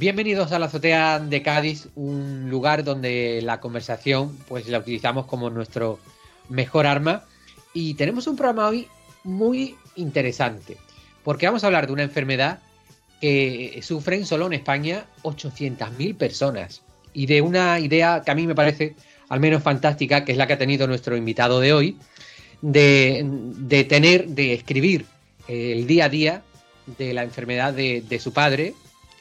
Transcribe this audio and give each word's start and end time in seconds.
Bienvenidos 0.00 0.50
a 0.52 0.58
la 0.58 0.64
azotea 0.64 1.18
de 1.18 1.42
Cádiz, 1.42 1.88
un 1.94 2.48
lugar 2.48 2.84
donde 2.84 3.42
la 3.42 3.60
conversación 3.60 4.34
pues 4.48 4.66
la 4.66 4.78
utilizamos 4.78 5.26
como 5.26 5.50
nuestro 5.50 5.98
mejor 6.48 6.86
arma. 6.86 7.24
Y 7.74 7.92
tenemos 7.92 8.26
un 8.26 8.34
programa 8.34 8.68
hoy 8.68 8.88
muy 9.24 9.76
interesante 9.96 10.78
porque 11.22 11.44
vamos 11.44 11.62
a 11.62 11.66
hablar 11.66 11.86
de 11.86 11.92
una 11.92 12.02
enfermedad 12.02 12.60
que 13.20 13.78
sufren 13.82 14.24
solo 14.24 14.46
en 14.46 14.54
España 14.54 15.04
800.000 15.22 16.16
personas. 16.16 16.80
Y 17.12 17.26
de 17.26 17.42
una 17.42 17.78
idea 17.78 18.22
que 18.24 18.30
a 18.30 18.34
mí 18.34 18.46
me 18.46 18.54
parece 18.54 18.96
al 19.28 19.40
menos 19.40 19.62
fantástica, 19.62 20.24
que 20.24 20.32
es 20.32 20.38
la 20.38 20.46
que 20.46 20.54
ha 20.54 20.58
tenido 20.58 20.86
nuestro 20.86 21.14
invitado 21.14 21.60
de 21.60 21.74
hoy, 21.74 21.98
de, 22.62 23.86
tener, 23.86 24.28
de 24.28 24.54
escribir 24.54 25.04
el 25.46 25.86
día 25.86 26.06
a 26.06 26.08
día 26.08 26.42
de 26.96 27.12
la 27.12 27.22
enfermedad 27.22 27.74
de, 27.74 28.18
su 28.18 28.32
padre, 28.32 28.72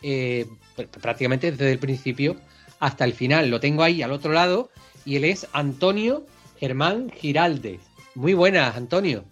eh, 0.02 0.46
prácticamente 0.88 1.52
desde 1.52 1.72
el 1.72 1.80
principio 1.80 2.36
hasta 2.80 3.06
el 3.06 3.14
final. 3.14 3.50
Lo 3.50 3.60
tengo 3.60 3.84
ahí 3.84 4.02
al 4.02 4.12
otro 4.12 4.32
lado 4.32 4.70
y 5.06 5.16
él 5.16 5.26
es 5.26 5.48
Antonio 5.54 6.26
Germán 6.60 7.10
Giraldes. 7.10 7.82
Muy 8.16 8.34
buenas, 8.34 8.76
Antonio. 8.76 9.24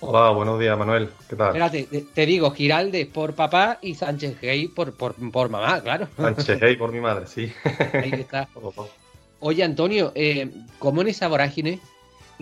Hola, 0.00 0.30
buenos 0.30 0.60
días, 0.60 0.78
Manuel. 0.78 1.08
¿Qué 1.28 1.34
tal? 1.34 1.48
Espérate, 1.48 2.04
te, 2.14 2.26
digo 2.26 2.52
Giraldes 2.52 3.06
por 3.08 3.34
papá 3.34 3.78
y 3.82 3.96
Sánchez 3.96 4.40
Gay 4.40 4.68
por, 4.68 4.96
por, 4.96 5.48
mamá, 5.48 5.80
claro. 5.80 6.06
Sánchez 6.16 6.60
Gay 6.60 6.76
por 6.76 6.92
mi 6.92 7.00
madre, 7.00 7.26
sí. 7.26 7.52
Ahí 7.92 8.12
está. 8.12 8.48
Oye, 9.40 9.64
Antonio, 9.64 10.12
eh, 10.14 10.50
¿cómo 10.78 11.02
en 11.02 11.08
esa 11.08 11.26
vorágine 11.26 11.80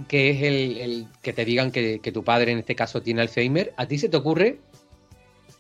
que 0.09 0.31
es 0.31 0.43
el, 0.43 1.07
que 1.23 1.33
te 1.33 1.47
digan 1.47 1.71
que, 1.71 2.01
que 2.01 2.13
tu 2.13 2.23
padre 2.23 2.53
en 2.53 2.59
este 2.59 2.75
caso 2.75 3.01
tiene 3.01 3.23
Alzheimer, 3.23 3.73
a 3.79 3.87
ti 3.87 3.99
se 3.99 4.11
te 4.11 4.19
ocurre 4.19 4.59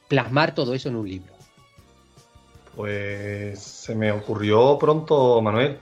plasmar 0.09 0.55
todo 0.55 0.75
eso 0.75 0.91
en 0.91 0.97
un 0.97 1.09
libro? 1.09 1.36
Pues 2.77 3.59
se 3.59 3.95
me 3.95 4.13
ocurrió 4.13 4.77
pronto, 4.79 5.41
Manuel. 5.41 5.79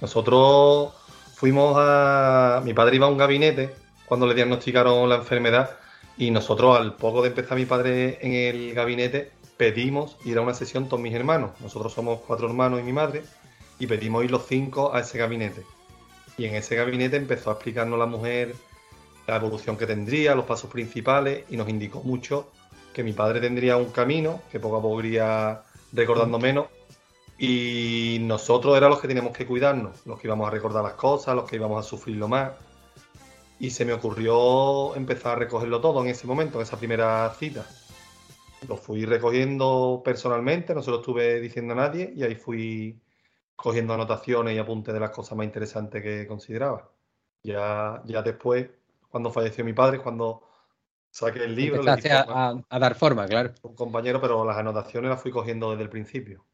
Nosotros 0.00 0.94
fuimos 1.34 1.74
a... 1.76 2.62
Mi 2.64 2.74
padre 2.74 2.96
iba 2.96 3.06
a 3.06 3.10
un 3.10 3.18
gabinete 3.18 3.74
cuando 4.06 4.26
le 4.26 4.34
diagnosticaron 4.34 5.08
la 5.08 5.16
enfermedad 5.16 5.70
y 6.16 6.30
nosotros 6.30 6.78
al 6.78 6.94
poco 6.94 7.22
de 7.22 7.28
empezar 7.28 7.58
mi 7.58 7.66
padre 7.66 8.18
en 8.22 8.32
el 8.32 8.72
gabinete 8.72 9.32
pedimos 9.56 10.16
ir 10.24 10.38
a 10.38 10.40
una 10.40 10.54
sesión 10.54 10.88
todos 10.88 11.02
mis 11.02 11.12
hermanos. 11.12 11.50
Nosotros 11.60 11.92
somos 11.92 12.20
cuatro 12.24 12.46
hermanos 12.46 12.78
y 12.80 12.84
mi 12.84 12.92
madre 12.92 13.24
y 13.80 13.88
pedimos 13.88 14.24
ir 14.24 14.30
los 14.30 14.46
cinco 14.46 14.94
a 14.94 15.00
ese 15.00 15.18
gabinete. 15.18 15.64
Y 16.36 16.44
en 16.44 16.54
ese 16.54 16.76
gabinete 16.76 17.16
empezó 17.16 17.50
a 17.50 17.54
explicarnos 17.54 17.98
la 17.98 18.06
mujer 18.06 18.54
la 19.26 19.36
evolución 19.36 19.76
que 19.76 19.86
tendría, 19.86 20.34
los 20.34 20.46
pasos 20.46 20.70
principales 20.70 21.44
y 21.50 21.56
nos 21.56 21.68
indicó 21.68 22.00
mucho 22.02 22.50
que 22.94 23.02
mi 23.02 23.12
padre 23.12 23.40
tendría 23.40 23.76
un 23.76 23.90
camino 23.90 24.40
que 24.50 24.58
poco 24.58 24.76
a 24.78 24.82
poco 24.82 25.00
iría 25.00 25.62
recordando 25.92 26.38
menos. 26.38 26.66
Y 27.38 28.18
nosotros 28.22 28.76
éramos 28.76 28.96
los 28.96 29.00
que 29.02 29.08
teníamos 29.08 29.36
que 29.36 29.46
cuidarnos, 29.46 30.04
los 30.06 30.18
que 30.18 30.26
íbamos 30.26 30.48
a 30.48 30.50
recordar 30.50 30.82
las 30.82 30.94
cosas, 30.94 31.36
los 31.36 31.48
que 31.48 31.56
íbamos 31.56 31.84
a 31.84 31.88
sufrirlo 31.88 32.26
más. 32.26 32.52
Y 33.60 33.70
se 33.70 33.84
me 33.84 33.92
ocurrió 33.92 34.94
empezar 34.96 35.32
a 35.32 35.36
recogerlo 35.36 35.80
todo 35.80 36.02
en 36.02 36.08
ese 36.08 36.26
momento, 36.26 36.58
en 36.58 36.62
esa 36.62 36.76
primera 36.76 37.32
cita. 37.38 37.64
Lo 38.66 38.76
fui 38.76 39.04
recogiendo 39.04 40.02
personalmente, 40.04 40.74
no 40.74 40.82
se 40.82 40.90
lo 40.90 40.98
estuve 40.98 41.40
diciendo 41.40 41.74
a 41.74 41.76
nadie 41.76 42.12
y 42.14 42.24
ahí 42.24 42.34
fui 42.34 43.00
cogiendo 43.54 43.94
anotaciones 43.94 44.54
y 44.54 44.58
apuntes 44.58 44.94
de 44.94 45.00
las 45.00 45.10
cosas 45.10 45.36
más 45.36 45.46
interesantes 45.46 46.02
que 46.02 46.26
consideraba. 46.26 46.90
Ya, 47.42 48.02
ya 48.04 48.22
después, 48.22 48.68
cuando 49.10 49.30
falleció 49.30 49.64
mi 49.64 49.72
padre, 49.72 50.00
cuando 50.00 50.47
saqué 51.10 51.44
el 51.44 51.54
libro. 51.54 51.82
A, 51.82 52.78
dar 52.78 52.94
forma, 52.94 53.26
claro. 53.26 53.52
Un 53.62 53.74
compañero, 53.74 54.20
pero 54.20 54.44
las 54.44 54.56
anotaciones 54.56 55.10
las 55.10 55.20
fui 55.20 55.30
cogiendo 55.30 55.70
desde 55.70 55.84
el 55.84 55.90
principio. 55.90 56.44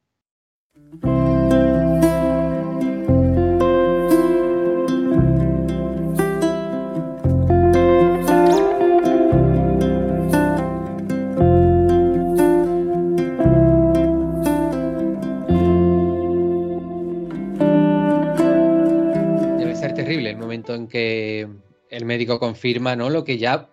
Debe 19.59 19.77
ser 19.77 19.95
terrible 19.95 20.31
el 20.31 20.37
momento 20.37 20.75
en 20.75 20.89
que 20.89 21.49
el 21.91 22.05
médico 22.05 22.41
confirma, 22.41 22.97
¿no? 22.97 23.11
Lo 23.11 23.25
que 23.25 23.39
ya 23.39 23.69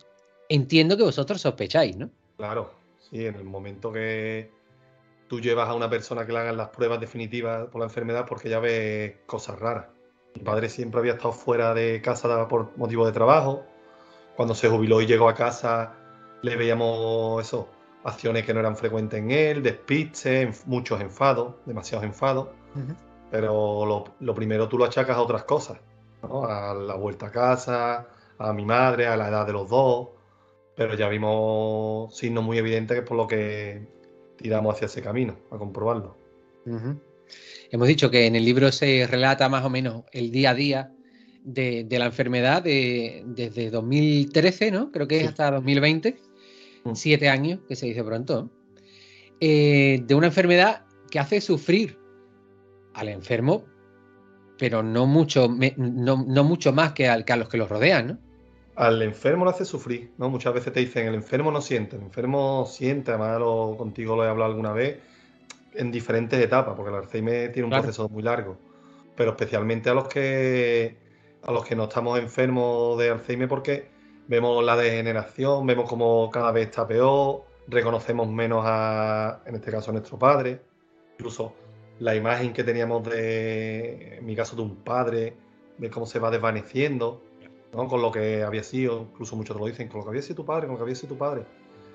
entiendo 0.52 0.98
que 0.98 1.04
vosotros 1.04 1.42
sospecháis, 1.42 1.96
¿no? 1.96 2.10
Claro, 2.38 2.74
sí, 3.00 3.26
en 3.26 3.36
el 3.36 3.46
momento 3.46 3.92
que 3.92 4.52
tú 5.28 5.40
llevas 5.40 5.70
a 5.70 5.74
una 5.74 5.90
persona 5.90 6.26
que 6.26 6.34
le 6.34 6.40
hagan 6.40 6.58
las 6.58 6.70
pruebas 6.70 7.00
definitivas 7.00 7.70
por 7.70 7.80
la 7.80 7.86
enfermedad 7.86 8.26
porque 8.28 8.50
ya 8.50 8.60
ves 8.60 9.16
cosas 9.26 9.58
raras. 9.60 9.86
Mi 10.36 10.42
padre 10.44 10.68
siempre 10.68 11.00
había 11.00 11.14
estado 11.14 11.32
fuera 11.32 11.74
de 11.74 12.02
casa 12.02 12.48
por 12.50 12.78
motivo 12.78 13.06
de 13.06 13.14
trabajo. 13.14 13.64
Cuando 14.36 14.54
se 14.54 14.68
jubiló 14.68 15.02
y 15.02 15.06
llegó 15.06 15.30
a 15.30 15.36
casa, 15.36 15.94
le 16.42 16.58
veíamos 16.58 17.42
eso, 17.42 17.70
acciones 18.04 18.46
que 18.46 18.54
no 18.54 18.60
eran 18.60 18.76
frecuentes 18.76 19.20
en 19.20 19.32
él, 19.32 19.64
despistes, 19.64 20.68
muchos 20.68 21.00
enfados, 21.00 21.56
demasiados 21.66 22.06
enfados. 22.06 22.50
Pero 23.30 23.86
lo, 23.86 24.04
lo, 24.20 24.36
primero 24.36 24.68
tú 24.68 24.78
lo 24.78 24.84
achacas 24.84 25.16
a 25.16 25.22
otras 25.22 25.46
cosas, 25.46 25.80
¿no? 26.24 26.46
a 26.46 26.74
la 26.74 26.96
vuelta 26.96 27.28
a 27.28 27.32
casa, 27.32 28.08
a 28.38 28.52
mi 28.52 28.66
madre, 28.66 29.08
a 29.08 29.16
la 29.16 29.30
edad 29.30 29.46
de 29.46 29.54
los 29.54 29.70
dos 29.70 30.10
pero 30.82 30.96
ya 30.96 31.08
vimos 31.10 32.18
signos 32.18 32.44
muy 32.44 32.58
evidentes 32.58 32.96
que 32.96 33.02
es 33.02 33.08
por 33.08 33.16
lo 33.16 33.28
que 33.28 33.88
tiramos 34.38 34.74
hacia 34.74 34.88
ese 34.88 35.02
camino, 35.02 35.38
a 35.52 35.58
comprobarlo. 35.60 36.18
Hemos 37.70 37.88
dicho 37.88 38.10
que 38.10 38.26
en 38.26 38.36
el 38.36 38.44
libro 38.44 38.72
se 38.72 39.06
relata 39.06 39.48
más 39.48 39.64
o 39.64 39.70
menos 39.70 40.04
el 40.12 40.32
día 40.32 40.50
a 40.50 40.56
día 40.56 40.92
de, 41.44 41.86
la 41.92 42.06
enfermedad 42.06 42.64
desde 42.64 43.70
2013, 43.70 44.72
¿no? 44.72 44.92
Creo 44.92 45.08
que 45.08 45.22
es 45.22 45.28
hasta 45.28 45.52
2020, 45.52 46.20
mm. 46.84 46.96
siete 46.96 47.30
años, 47.30 47.60
que 47.68 47.76
se 47.76 47.86
dice 47.86 48.04
pronto, 48.04 48.50
eh, 49.40 50.02
de 50.04 50.16
una 50.16 50.28
enfermedad 50.28 50.86
que 51.12 51.20
hace 51.20 51.42
sufrir 51.42 52.00
al 52.96 53.10
enfermo, 53.10 53.66
pero 54.58 54.82
no 54.82 55.06
mucho, 55.06 55.48
no, 55.78 56.44
mucho 56.44 56.74
más 56.74 56.94
que, 56.94 57.04
que 57.26 57.34
a 57.34 57.38
los 57.38 57.50
que 57.50 57.58
los 57.58 57.70
rodean, 57.70 58.08
¿no? 58.08 58.31
Al 58.82 59.00
enfermo 59.04 59.46
lo 59.46 59.52
hace 59.52 59.64
sufrir, 59.64 60.12
¿no? 60.18 60.28
Muchas 60.28 60.56
veces 60.56 60.74
te 60.74 60.80
dicen, 60.80 61.08
el 61.08 61.14
enfermo 61.14 61.52
no 61.52 61.62
siente, 61.62 61.98
el 61.98 62.02
enfermo 62.02 62.66
siente, 62.66 63.12
además 63.12 63.40
lo, 63.40 63.76
contigo 63.78 64.16
lo 64.16 64.26
he 64.26 64.28
hablado 64.28 64.50
alguna 64.50 64.74
vez, 64.74 64.98
en 65.76 65.92
diferentes 65.92 66.44
etapas, 66.44 66.74
porque 66.76 66.90
el 66.90 66.96
Alzheimer 66.96 67.52
tiene 67.52 67.66
un 67.66 67.72
proceso 67.72 68.10
muy 68.10 68.24
largo, 68.24 68.58
pero 69.16 69.32
especialmente 69.32 69.92
a 69.92 69.94
los 69.94 70.08
que 70.08 70.98
a 71.44 71.52
los 71.52 71.64
que 71.64 71.76
no 71.76 71.84
estamos 71.84 72.18
enfermos 72.18 72.98
de 72.98 73.12
Alzheimer 73.12 73.48
porque 73.48 73.88
vemos 74.28 74.66
la 74.66 74.76
degeneración, 74.76 75.68
vemos 75.68 75.88
como 75.88 76.32
cada 76.32 76.52
vez 76.52 76.70
está 76.70 76.88
peor, 76.88 77.44
reconocemos 77.68 78.28
menos 78.30 78.64
a, 78.66 79.44
en 79.46 79.56
este 79.56 79.70
caso, 79.70 79.92
a 79.92 79.94
nuestro 79.94 80.18
padre, 80.18 80.60
incluso 81.20 81.54
la 82.00 82.16
imagen 82.16 82.52
que 82.52 82.64
teníamos 82.64 83.08
de, 83.08 84.18
en 84.18 84.26
mi 84.26 84.36
caso, 84.36 84.56
de 84.56 84.64
un 84.64 84.78
padre, 84.78 85.36
de 85.78 85.90
cómo 85.92 86.08
se 86.08 86.18
va 86.18 86.32
desvaneciendo 86.32 87.22
con 87.72 88.02
lo 88.02 88.12
que 88.12 88.44
había 88.44 88.64
sido, 88.64 89.08
incluso 89.12 89.36
muchos 89.36 89.56
te 89.56 89.60
lo 89.60 89.68
dicen, 89.68 89.88
con 89.88 90.00
lo 90.00 90.06
que 90.06 90.10
había 90.10 90.22
sido 90.22 90.36
tu 90.36 90.46
padre, 90.46 90.68
con 90.68 90.74
lo 90.74 90.78
que 90.78 90.84
había 90.84 90.96
sido 90.96 91.14
tu 91.14 91.18
padre. 91.18 91.44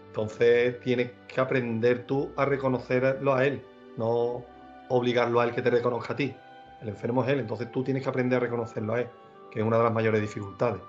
Entonces 0.08 0.81
tienes 0.81 1.11
que 1.28 1.40
aprender 1.40 2.06
tú 2.06 2.31
a 2.37 2.46
reconocerlo 2.46 3.34
a 3.34 3.44
él, 3.44 3.62
no 3.96 4.43
obligarlo 4.88 5.40
a 5.40 5.44
él 5.44 5.52
que 5.52 5.62
te 5.62 5.70
reconozca 5.70 6.14
a 6.14 6.17
ti. 6.17 6.34
El 6.81 6.88
enfermo 6.88 7.23
es 7.25 7.31
él, 7.31 7.40
entonces 7.40 7.70
tú 7.70 7.84
tienes 7.84 8.02
que 8.02 8.08
aprender 8.08 8.38
a 8.38 8.40
reconocerlo 8.40 8.94
a 8.94 9.00
él, 9.00 9.08
que 9.50 9.61
es 9.61 9.67
una 9.67 9.76
de 9.76 9.84
las 9.84 9.93
mayores 9.93 10.20
dificultades. 10.20 10.81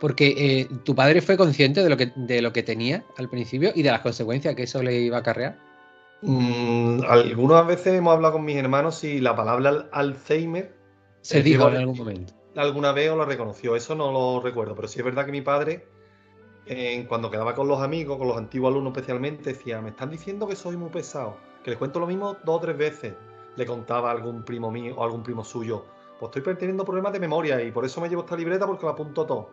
Porque 0.00 0.34
eh, 0.36 0.68
tu 0.84 0.94
padre 0.94 1.20
fue 1.20 1.36
consciente 1.36 1.82
de 1.82 1.90
lo, 1.90 1.96
que, 1.96 2.12
de 2.16 2.42
lo 2.42 2.52
que 2.52 2.62
tenía 2.62 3.04
al 3.16 3.28
principio 3.28 3.70
y 3.74 3.82
de 3.82 3.90
las 3.90 4.00
consecuencias 4.00 4.54
que 4.56 4.64
eso 4.64 4.82
le 4.82 4.98
iba 4.98 5.18
a 5.18 5.20
acarrear. 5.20 5.58
Mm, 6.22 7.02
algunas 7.08 7.66
veces 7.66 7.94
hemos 7.94 8.14
hablado 8.14 8.34
con 8.34 8.44
mis 8.44 8.56
hermanos 8.56 9.04
y 9.04 9.20
la 9.20 9.36
palabra 9.36 9.88
Alzheimer 9.92 10.74
se 11.20 11.42
dijo 11.42 11.68
en 11.68 11.76
algún 11.76 11.96
momento. 11.96 12.39
Alguna 12.56 12.92
vez 12.92 13.10
o 13.10 13.16
lo 13.16 13.24
reconoció, 13.24 13.76
eso 13.76 13.94
no 13.94 14.10
lo 14.10 14.40
recuerdo, 14.40 14.74
pero 14.74 14.88
sí 14.88 14.98
es 14.98 15.04
verdad 15.04 15.24
que 15.24 15.32
mi 15.32 15.40
padre, 15.40 15.86
cuando 17.08 17.30
quedaba 17.30 17.54
con 17.54 17.68
los 17.68 17.80
amigos, 17.80 18.18
con 18.18 18.28
los 18.28 18.36
antiguos 18.36 18.70
alumnos 18.70 18.92
especialmente, 18.92 19.52
decía, 19.52 19.80
me 19.80 19.90
están 19.90 20.10
diciendo 20.10 20.46
que 20.46 20.56
soy 20.56 20.76
muy 20.76 20.90
pesado, 20.90 21.36
que 21.62 21.70
les 21.70 21.78
cuento 21.78 22.00
lo 22.00 22.06
mismo 22.06 22.36
dos 22.44 22.56
o 22.56 22.60
tres 22.60 22.76
veces. 22.76 23.14
Le 23.56 23.66
contaba 23.66 24.10
a 24.10 24.12
algún 24.12 24.44
primo 24.44 24.70
mío 24.70 24.94
o 24.96 25.04
algún 25.04 25.22
primo 25.22 25.44
suyo, 25.44 25.84
pues 26.18 26.32
estoy 26.34 26.54
teniendo 26.56 26.84
problemas 26.84 27.12
de 27.12 27.20
memoria 27.20 27.62
y 27.62 27.70
por 27.70 27.84
eso 27.84 28.00
me 28.00 28.08
llevo 28.08 28.22
esta 28.22 28.36
libreta 28.36 28.66
porque 28.66 28.84
lo 28.84 28.90
apunto 28.90 29.26
todo. 29.26 29.50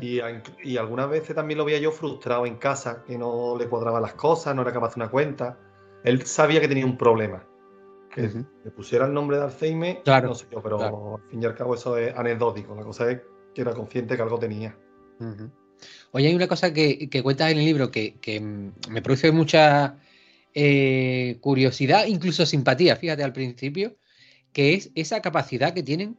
Y, 0.00 0.20
y, 0.64 0.76
algunas 0.76 1.08
veces 1.08 1.36
también 1.36 1.56
lo 1.56 1.64
veía 1.64 1.78
yo 1.78 1.92
frustrado 1.92 2.46
en 2.46 2.56
casa, 2.56 3.04
que 3.04 3.16
no 3.16 3.56
le 3.56 3.68
cuadraban 3.68 4.02
las 4.02 4.14
cosas, 4.14 4.54
no 4.54 4.62
era 4.62 4.72
capaz 4.72 4.94
de 4.94 5.02
una 5.02 5.10
cuenta. 5.10 5.56
Él 6.02 6.26
sabía 6.26 6.60
que 6.60 6.68
tenía 6.68 6.84
un 6.84 6.98
problema. 6.98 7.44
Que 8.22 8.44
le 8.64 8.70
pusiera 8.70 9.06
el 9.06 9.14
nombre 9.14 9.36
de 9.36 9.44
Alzheimer, 9.44 10.02
claro, 10.02 10.28
no 10.28 10.34
sé 10.34 10.46
yo, 10.50 10.62
pero 10.62 11.16
al 11.16 11.30
fin 11.30 11.42
y 11.42 11.46
al 11.46 11.54
cabo 11.54 11.74
eso 11.74 11.96
es 11.96 12.16
anecdótico. 12.16 12.74
La 12.74 12.82
cosa 12.82 13.10
es 13.10 13.20
que 13.54 13.60
era 13.60 13.72
consciente 13.72 14.16
que 14.16 14.22
algo 14.22 14.38
tenía. 14.38 14.76
Oye, 16.10 16.26
hay 16.26 16.34
una 16.34 16.48
cosa 16.48 16.72
que, 16.72 17.08
cuentas 17.22 17.52
en 17.52 17.58
el 17.58 17.64
libro 17.64 17.90
que, 17.90 18.72
me 18.88 19.02
produce 19.02 19.30
mucha 19.30 19.98
eh, 20.54 21.38
curiosidad, 21.40 22.06
incluso 22.06 22.44
simpatía, 22.44 22.96
fíjate 22.96 23.22
al 23.22 23.32
principio, 23.32 23.96
que 24.52 24.74
es 24.74 24.90
esa 24.94 25.20
capacidad 25.20 25.72
que 25.72 25.82
tienen 25.82 26.18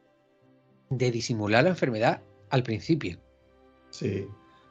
de 0.89 1.11
disimular 1.11 1.63
la 1.63 1.71
enfermedad 1.71 2.21
al 2.49 2.63
principio. 2.63 3.19
Sí, 3.89 4.27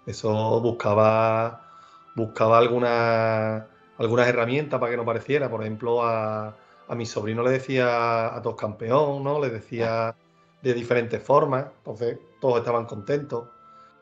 eso 0.07 0.61
buscaba, 0.61 1.71
buscaba 2.17 2.59
alguna 2.59 3.69
algunas 3.99 4.29
herramientas 4.29 4.81
para 4.81 4.91
que 4.91 4.97
no 4.97 5.05
pareciera. 5.05 5.51
Por 5.51 5.63
ejemplo, 5.63 6.05
a, 6.05 6.57
mi 6.95 7.07
sobrino 7.07 7.43
le 7.43 7.51
decía 7.51 8.35
a 8.35 8.41
todos 8.43 8.57
campeón, 8.57 9.23
¿no? 9.23 9.41
Le 9.41 9.51
decía 9.51 10.15
de 10.63 10.75
diferentes 10.75 11.23
formas, 11.23 11.67
entonces 11.79 12.19
todos 12.41 12.59
estaban 12.59 12.87
contentos. 12.87 13.49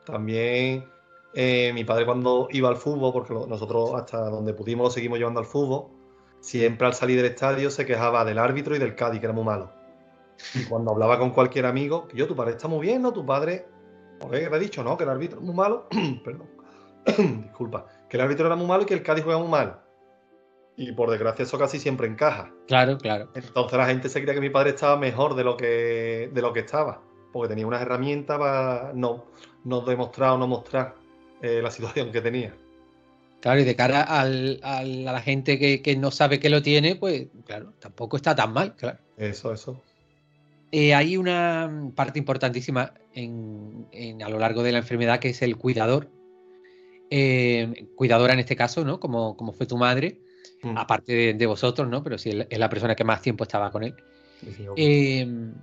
También 0.05 0.85
eh, 1.33 1.71
mi 1.73 1.83
padre 1.83 2.05
cuando 2.05 2.47
iba 2.51 2.69
al 2.69 2.77
fútbol, 2.77 3.13
porque 3.13 3.33
nosotros 3.33 3.91
hasta 3.95 4.29
donde 4.29 4.53
pudimos 4.53 4.85
lo 4.85 4.89
seguimos 4.89 5.19
llevando 5.19 5.39
al 5.39 5.45
fútbol, 5.45 5.87
siempre 6.39 6.87
al 6.87 6.93
salir 6.93 7.17
del 7.17 7.31
estadio 7.31 7.69
se 7.69 7.85
quejaba 7.85 8.25
del 8.25 8.39
árbitro 8.39 8.75
y 8.75 8.79
del 8.79 8.95
Cádiz, 8.95 9.19
que 9.19 9.25
era 9.25 9.33
muy 9.33 9.43
malo. 9.43 9.71
Y 10.53 10.63
cuando 10.65 10.91
hablaba 10.91 11.19
con 11.19 11.31
cualquier 11.31 11.65
amigo, 11.65 12.07
yo, 12.13 12.27
tu 12.27 12.35
padre 12.35 12.51
está 12.51 12.67
muy 12.67 12.79
bien, 12.79 13.01
¿no? 13.01 13.11
Tu 13.11 13.25
padre, 13.25 13.67
¿qué 14.31 14.49
le 14.49 14.55
he 14.55 14.59
dicho? 14.59 14.83
No, 14.83 14.97
que 14.97 15.03
el 15.03 15.09
árbitro 15.09 15.39
es 15.39 15.45
muy 15.45 15.55
malo. 15.55 15.87
Perdón. 16.23 16.47
Disculpa. 17.43 17.85
Que 18.09 18.17
el 18.17 18.21
árbitro 18.21 18.45
era 18.45 18.55
muy 18.55 18.67
malo 18.67 18.83
y 18.83 18.85
que 18.85 18.93
el 18.93 19.03
Cádiz 19.03 19.23
juega 19.23 19.39
muy 19.39 19.49
mal. 19.49 19.79
Y 20.79 20.91
por 20.91 21.09
desgracia 21.09 21.41
eso 21.41 21.57
casi 21.57 21.79
siempre 21.79 22.05
encaja. 22.07 22.51
Claro, 22.67 22.99
claro. 22.99 23.29
Entonces 23.33 23.77
la 23.77 23.87
gente 23.87 24.09
se 24.09 24.21
creía 24.21 24.35
que 24.35 24.41
mi 24.41 24.51
padre 24.51 24.69
estaba 24.69 24.95
mejor 24.95 25.35
de 25.35 25.43
lo 25.43 25.57
que, 25.57 26.29
de 26.31 26.41
lo 26.41 26.53
que 26.53 26.59
estaba, 26.59 27.01
porque 27.33 27.49
tenía 27.49 27.65
unas 27.65 27.81
herramientas 27.81 28.37
para 28.37 28.91
no, 28.93 29.25
no 29.63 29.81
demostrar 29.81 30.33
o 30.33 30.37
no 30.37 30.47
mostrar 30.47 30.93
eh, 31.41 31.61
la 31.63 31.71
situación 31.71 32.11
que 32.11 32.21
tenía. 32.21 32.55
Claro, 33.41 33.59
y 33.59 33.63
de 33.63 33.75
cara 33.75 34.03
al, 34.03 34.59
a 34.61 34.83
la 34.83 35.19
gente 35.21 35.57
que, 35.57 35.95
no 35.95 36.11
sabe 36.11 36.39
que 36.39 36.49
lo 36.49 36.61
tiene, 36.61 36.95
pues 36.95 37.27
claro, 37.45 37.73
tampoco 37.79 38.17
está 38.17 38.35
tan 38.35 38.53
mal, 38.53 38.75
claro. 38.75 38.99
Eso, 39.17 39.53
eso. 39.53 39.83
Eh, 40.71 40.93
hay 40.93 41.17
una 41.17 41.91
parte 41.95 42.19
importantísima 42.19 42.93
en, 43.13 44.21
a 44.21 44.29
lo 44.29 44.37
largo 44.37 44.61
de 44.61 44.73
la 44.73 44.79
enfermedad 44.79 45.19
que 45.19 45.29
es 45.29 45.41
el 45.41 45.57
cuidador. 45.57 46.11
Eh, 47.09 47.87
cuidadora 47.95 48.33
en 48.33 48.39
este 48.39 48.55
caso, 48.55 48.83
¿no? 48.83 48.99
Como, 48.99 49.37
como 49.37 49.53
fue 49.53 49.65
tu 49.65 49.77
madre 49.77 50.19
Mm. 50.63 50.77
aparte 50.77 51.33
de, 51.33 51.45
vosotros, 51.45 51.87
¿no? 51.87 52.03
Pero 52.03 52.17
si 52.17 52.29
es 52.49 52.59
la 52.59 52.69
persona 52.69 52.95
que 52.95 53.03
más 53.03 53.21
tiempo 53.21 53.43
estaba 53.43 53.71
con 53.71 53.83
él. 53.83 53.95
Em, 54.75 55.53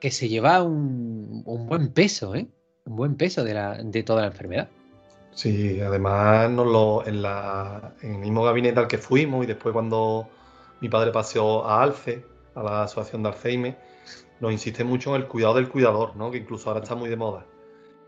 que 0.00 0.10
se 0.10 0.28
lleva 0.28 0.62
un, 0.62 1.42
buen 1.44 1.92
peso, 1.92 2.34
¿eh? 2.34 2.46
Un 2.84 2.96
buen 2.96 3.16
peso 3.16 3.44
de, 3.44 4.02
toda 4.04 4.22
la 4.22 4.28
enfermedad. 4.28 4.68
Sí, 5.32 5.80
además 5.80 6.46
en, 6.46 8.12
el 8.12 8.18
mismo 8.18 8.44
gabinete 8.44 8.80
al 8.80 8.88
que 8.88 8.98
fuimos 8.98 9.44
y 9.44 9.46
después 9.46 9.72
cuando 9.72 10.28
mi 10.80 10.88
padre 10.88 11.12
paseó 11.12 11.64
a 11.64 11.82
Alce, 11.82 12.24
a 12.54 12.62
la 12.62 12.82
asociación 12.84 13.22
de 13.22 13.28
Alzheimer, 13.30 13.78
nos 14.40 14.52
insiste 14.52 14.84
mucho 14.84 15.14
en 15.14 15.22
el 15.22 15.28
cuidado 15.28 15.54
del 15.54 15.68
cuidador, 15.68 16.16
¿no? 16.16 16.30
que 16.30 16.38
incluso 16.38 16.68
ahora 16.68 16.82
está 16.82 16.94
muy 16.94 17.08
de 17.08 17.16
moda. 17.16 17.46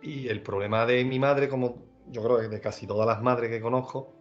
Y 0.02 0.28
el 0.28 0.42
problema 0.42 0.86
de 0.86 1.04
mi 1.04 1.18
madre, 1.18 1.48
como 1.48 1.82
yo 2.06 2.22
creo 2.22 2.38
que 2.38 2.48
de 2.48 2.60
casi 2.60 2.86
todas 2.86 3.06
las 3.06 3.22
madres 3.22 3.50
que 3.50 3.60
conozco, 3.60 4.17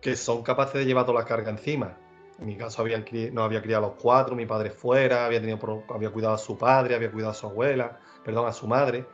que 0.00 0.16
son 0.16 0.42
capaces 0.42 0.74
de 0.74 0.84
llevar 0.84 1.06
toda 1.06 1.20
la 1.20 1.26
carga 1.26 1.50
encima. 1.50 1.96
En 2.38 2.46
mi 2.46 2.56
caso 2.56 2.82
habían, 2.82 3.04
no 3.32 3.42
había 3.42 3.60
criado 3.62 3.86
a 3.86 3.88
los 3.88 3.98
cuatro, 4.00 4.36
mi 4.36 4.46
padre 4.46 4.70
fuera, 4.70 5.26
había, 5.26 5.40
tenido, 5.40 5.84
había 5.88 6.10
cuidado 6.10 6.34
a 6.34 6.38
su 6.38 6.56
padre, 6.56 6.94
había 6.94 7.10
cuidado 7.10 7.32
a 7.32 7.34
su 7.34 7.46
abuela, 7.46 7.98
perdón, 8.24 8.46
a 8.46 8.52
su 8.52 8.68
madre, 8.68 9.06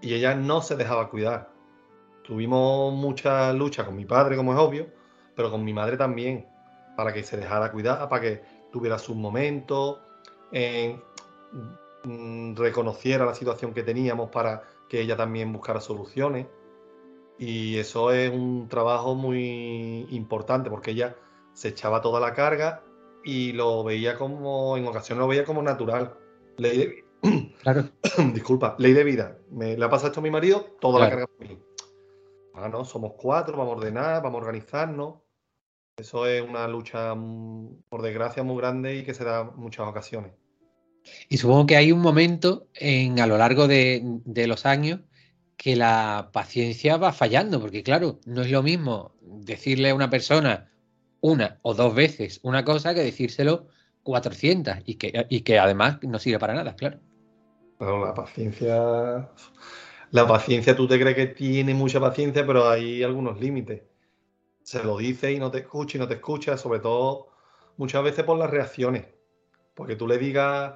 y 0.00 0.14
ella 0.14 0.34
no 0.34 0.62
se 0.62 0.76
dejaba 0.76 1.10
cuidar. 1.10 1.50
Tuvimos 2.22 2.94
mucha 2.94 3.52
lucha 3.52 3.84
con 3.84 3.96
mi 3.96 4.06
padre, 4.06 4.36
como 4.36 4.54
es 4.54 4.58
obvio, 4.58 4.86
pero 5.36 5.50
con 5.50 5.62
mi 5.64 5.74
madre 5.74 5.98
también, 5.98 6.46
para 6.96 7.12
que 7.12 7.22
se 7.22 7.36
dejara 7.36 7.70
cuidar, 7.70 8.08
para 8.08 8.22
que 8.22 8.42
tuviera 8.72 8.98
sus 8.98 9.16
momentos, 9.16 9.98
mm, 12.04 12.56
reconociera 12.56 13.26
la 13.26 13.34
situación 13.34 13.74
que 13.74 13.82
teníamos 13.82 14.30
para 14.30 14.62
que 14.88 15.00
ella 15.00 15.16
también 15.16 15.52
buscara 15.52 15.80
soluciones. 15.80 16.46
Y 17.38 17.78
eso 17.78 18.12
es 18.12 18.30
un 18.30 18.68
trabajo 18.68 19.14
muy 19.14 20.06
importante 20.10 20.70
porque 20.70 20.92
ella 20.92 21.16
se 21.52 21.68
echaba 21.68 22.00
toda 22.00 22.20
la 22.20 22.32
carga 22.32 22.84
y 23.24 23.52
lo 23.52 23.82
veía 23.82 24.16
como, 24.16 24.76
en 24.76 24.86
ocasiones 24.86 25.20
lo 25.20 25.28
veía 25.28 25.44
como 25.44 25.62
natural. 25.62 26.14
Ley 26.56 26.78
de, 26.78 27.04
claro. 27.62 27.88
Disculpa, 28.34 28.76
ley 28.78 28.92
de 28.92 29.04
vida. 29.04 29.38
Me 29.50 29.76
le 29.76 29.84
ha 29.84 29.90
pasado 29.90 30.08
esto 30.08 30.20
a 30.20 30.22
mi 30.22 30.30
marido, 30.30 30.76
toda 30.80 31.00
la 31.00 31.10
carga 31.10 31.26
para 31.26 31.50
mí. 31.50 31.58
Ah, 32.54 32.68
no, 32.68 32.84
somos 32.84 33.14
cuatro, 33.16 33.56
vamos 33.56 33.74
a 33.74 33.76
ordenar, 33.78 34.22
vamos 34.22 34.40
a 34.40 34.44
organizarnos. 34.44 35.16
Eso 35.96 36.26
es 36.26 36.42
una 36.42 36.68
lucha, 36.68 37.14
mm, 37.14 37.82
por 37.88 38.02
desgracia, 38.02 38.42
muy 38.42 38.56
grande 38.58 38.96
y 38.96 39.04
que 39.04 39.14
se 39.14 39.24
da 39.24 39.40
en 39.40 39.56
muchas 39.56 39.88
ocasiones. 39.88 40.32
Y 41.28 41.36
supongo 41.36 41.66
que 41.66 41.76
hay 41.76 41.92
un 41.92 42.00
momento 42.00 42.68
en, 42.74 43.20
a 43.20 43.26
lo 43.26 43.36
largo 43.38 43.66
de, 43.68 44.02
de 44.24 44.46
los 44.46 44.66
años 44.66 45.00
que 45.56 45.76
la 45.76 46.30
paciencia 46.32 46.96
va 46.96 47.12
fallando, 47.12 47.60
porque 47.60 47.82
claro, 47.82 48.20
no 48.26 48.42
es 48.42 48.50
lo 48.50 48.62
mismo 48.62 49.14
decirle 49.20 49.90
a 49.90 49.94
una 49.94 50.10
persona 50.10 50.70
una 51.20 51.58
o 51.62 51.74
dos 51.74 51.94
veces 51.94 52.40
una 52.42 52.64
cosa 52.64 52.94
que 52.94 53.00
decírselo 53.00 53.68
400 54.02 54.78
y 54.84 54.96
que, 54.96 55.26
y 55.30 55.40
que 55.40 55.58
además 55.58 55.98
no 56.02 56.18
sirve 56.18 56.38
para 56.38 56.54
nada, 56.54 56.76
claro. 56.76 57.00
La 57.80 58.14
paciencia, 58.14 59.30
la 60.10 60.26
paciencia, 60.26 60.76
tú 60.76 60.86
te 60.86 61.00
crees 61.00 61.16
que 61.16 61.26
tiene 61.26 61.74
mucha 61.74 62.00
paciencia, 62.00 62.46
pero 62.46 62.68
hay 62.68 63.02
algunos 63.02 63.40
límites. 63.40 63.82
Se 64.62 64.82
lo 64.82 64.96
dice 64.98 65.32
y 65.32 65.38
no 65.38 65.50
te 65.50 65.58
escucha 65.58 65.98
y 65.98 66.00
no 66.00 66.08
te 66.08 66.14
escucha, 66.14 66.56
sobre 66.56 66.80
todo 66.80 67.28
muchas 67.76 68.02
veces 68.04 68.24
por 68.24 68.38
las 68.38 68.50
reacciones. 68.50 69.06
Porque 69.74 69.96
tú 69.96 70.06
le 70.06 70.18
digas 70.18 70.74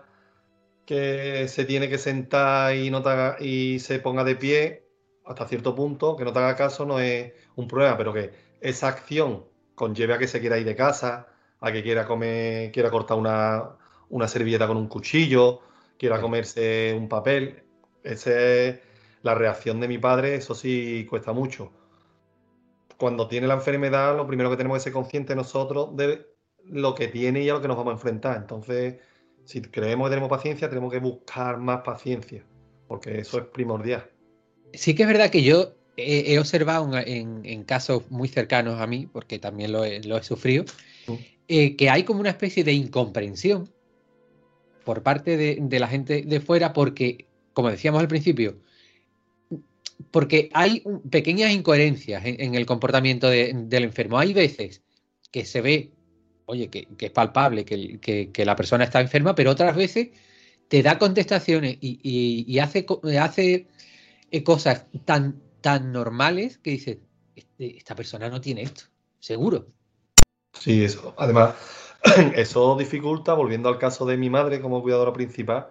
que 0.89 1.49
se 1.49 1.67
tiene 1.67 1.91
que 1.91 1.99
sentar 1.99 2.75
y, 2.75 2.91
no 2.91 3.03
y 3.41 3.79
se 3.79 3.99
ponga 3.99 4.25
de 4.25 4.37
pie 4.37 4.89
hasta 5.27 5.47
cierto 5.47 5.75
punto, 5.75 6.17
que 6.17 6.25
no 6.25 6.33
te 6.33 6.39
haga 6.39 6.57
caso 6.57 6.87
no 6.87 6.99
es 6.99 7.35
un 7.57 7.69
problema, 7.69 7.99
pero 7.99 8.15
que 8.15 8.31
esa 8.63 8.89
acción 8.89 9.45
conlleve 9.75 10.15
a 10.15 10.19
que 10.19 10.27
se 10.27 10.41
quiera 10.41 10.57
ir 10.57 10.65
de 10.65 10.75
casa, 10.75 11.29
a 11.61 11.73
que 11.73 11.83
quiera 11.83 12.07
comer, 12.07 12.73
quiera 12.73 12.91
cortar 12.91 13.19
una, 13.19 13.77
una 14.09 14.29
servilleta 14.29 14.67
con 14.67 14.79
un 14.79 14.89
cuchillo, 14.89 15.61
quiera 15.99 16.23
comerse 16.23 16.95
un 16.97 17.07
papel. 17.07 17.65
Esa 18.03 18.41
es 18.41 18.81
la 19.21 19.35
reacción 19.35 19.81
de 19.81 19.89
mi 19.89 19.99
padre, 19.99 20.37
eso 20.37 20.55
sí 20.55 21.07
cuesta 21.11 21.35
mucho. 21.35 21.71
Cuando 22.97 23.29
tiene 23.29 23.47
la 23.47 23.55
enfermedad, 23.55 24.17
lo 24.17 24.27
primero 24.27 24.49
que 24.49 24.57
tenemos 24.57 24.79
que 24.79 24.85
ser 24.85 24.95
conscientes 24.95 25.37
nosotros 25.37 25.95
de 25.97 26.27
lo 26.65 26.95
que 26.95 27.09
tiene 27.09 27.43
y 27.43 27.51
a 27.51 27.55
lo 27.55 27.61
que 27.61 27.69
nos 27.69 27.77
vamos 27.77 27.91
a 27.91 27.97
enfrentar. 27.97 28.39
Entonces, 28.39 28.97
si 29.49 29.63
creemos 29.63 30.09
que 30.09 30.11
tenemos 30.11 30.29
paciencia, 30.29 30.69
tenemos 30.69 30.93
que 30.93 30.99
buscar 30.99 31.57
más 31.57 31.81
paciencia, 31.81 32.45
porque 32.87 33.19
eso 33.19 33.39
es 33.39 33.47
primordial. 33.47 34.07
Sí 34.75 34.95
que 34.95 35.05
es 35.05 35.09
verdad 35.09 35.31
que 35.31 35.43
yo 35.43 35.73
he, 35.97 36.39
observado 36.39 36.91
en, 36.99 37.65
casos 37.65 38.03
muy 38.11 38.29
cercanos 38.29 38.79
a 38.79 38.87
mí, 38.87 39.09
porque 39.11 39.39
también 39.39 39.73
lo 39.73 39.85
he, 39.87 40.23
sufrido, 40.23 40.67
eh, 41.49 41.77
que 41.77 41.89
hay 41.89 42.03
como 42.03 42.21
una 42.21 42.29
especie 42.29 42.63
de 42.63 42.75
incomprensión 42.75 43.71
por 44.85 45.03
parte 45.03 45.39
de, 45.39 45.79
la 45.81 45.89
gente 45.89 46.25
de 46.27 46.41
fuera, 46.41 46.75
porque, 46.75 47.25
como 47.55 47.71
decíamos 47.71 48.03
al 48.03 48.09
principio, 48.09 48.59
porque 50.11 50.51
hay 50.53 50.83
pequeñas 51.09 51.53
incoherencias 51.53 52.23
en, 52.27 52.55
el 52.55 52.67
comportamiento 52.67 53.31
del 53.31 53.85
enfermo. 53.85 54.19
Hay 54.19 54.35
veces 54.35 54.83
que 55.31 55.47
se 55.47 55.63
ve 55.63 55.93
oye, 56.49 56.69
que, 56.69 56.89
es 56.99 57.11
palpable 57.11 57.65
que, 57.65 58.45
la 58.45 58.57
persona 58.57 58.85
está 58.85 59.01
enferma, 59.01 59.35
pero 59.35 59.51
otras 59.51 59.77
veces 59.77 60.09
te 60.69 60.83
da 60.83 60.99
contestaciones 60.99 61.77
y, 61.81 62.59
hace, 62.59 62.87
hace 63.21 63.67
eh, 64.31 64.43
cosas 64.43 64.87
tan, 65.05 65.41
tan 65.61 65.93
normales 65.93 66.59
que 66.59 66.71
dices, 66.71 66.99
este, 67.37 67.77
esta 67.77 67.95
persona 67.95 68.29
no 68.31 68.41
tiene 68.41 68.63
esto. 68.63 68.85
seguro. 69.21 69.67
Sí, 70.55 70.85
eso. 70.85 71.15
Además, 71.19 71.55
eso 72.35 72.77
dificulta, 72.77 73.35
volviendo 73.35 73.69
al 73.69 73.79
caso 73.79 74.07
de 74.07 74.17
mi 74.17 74.31
madre 74.31 74.61
como 74.61 74.83
cuidadora 74.83 75.13
principal, 75.13 75.69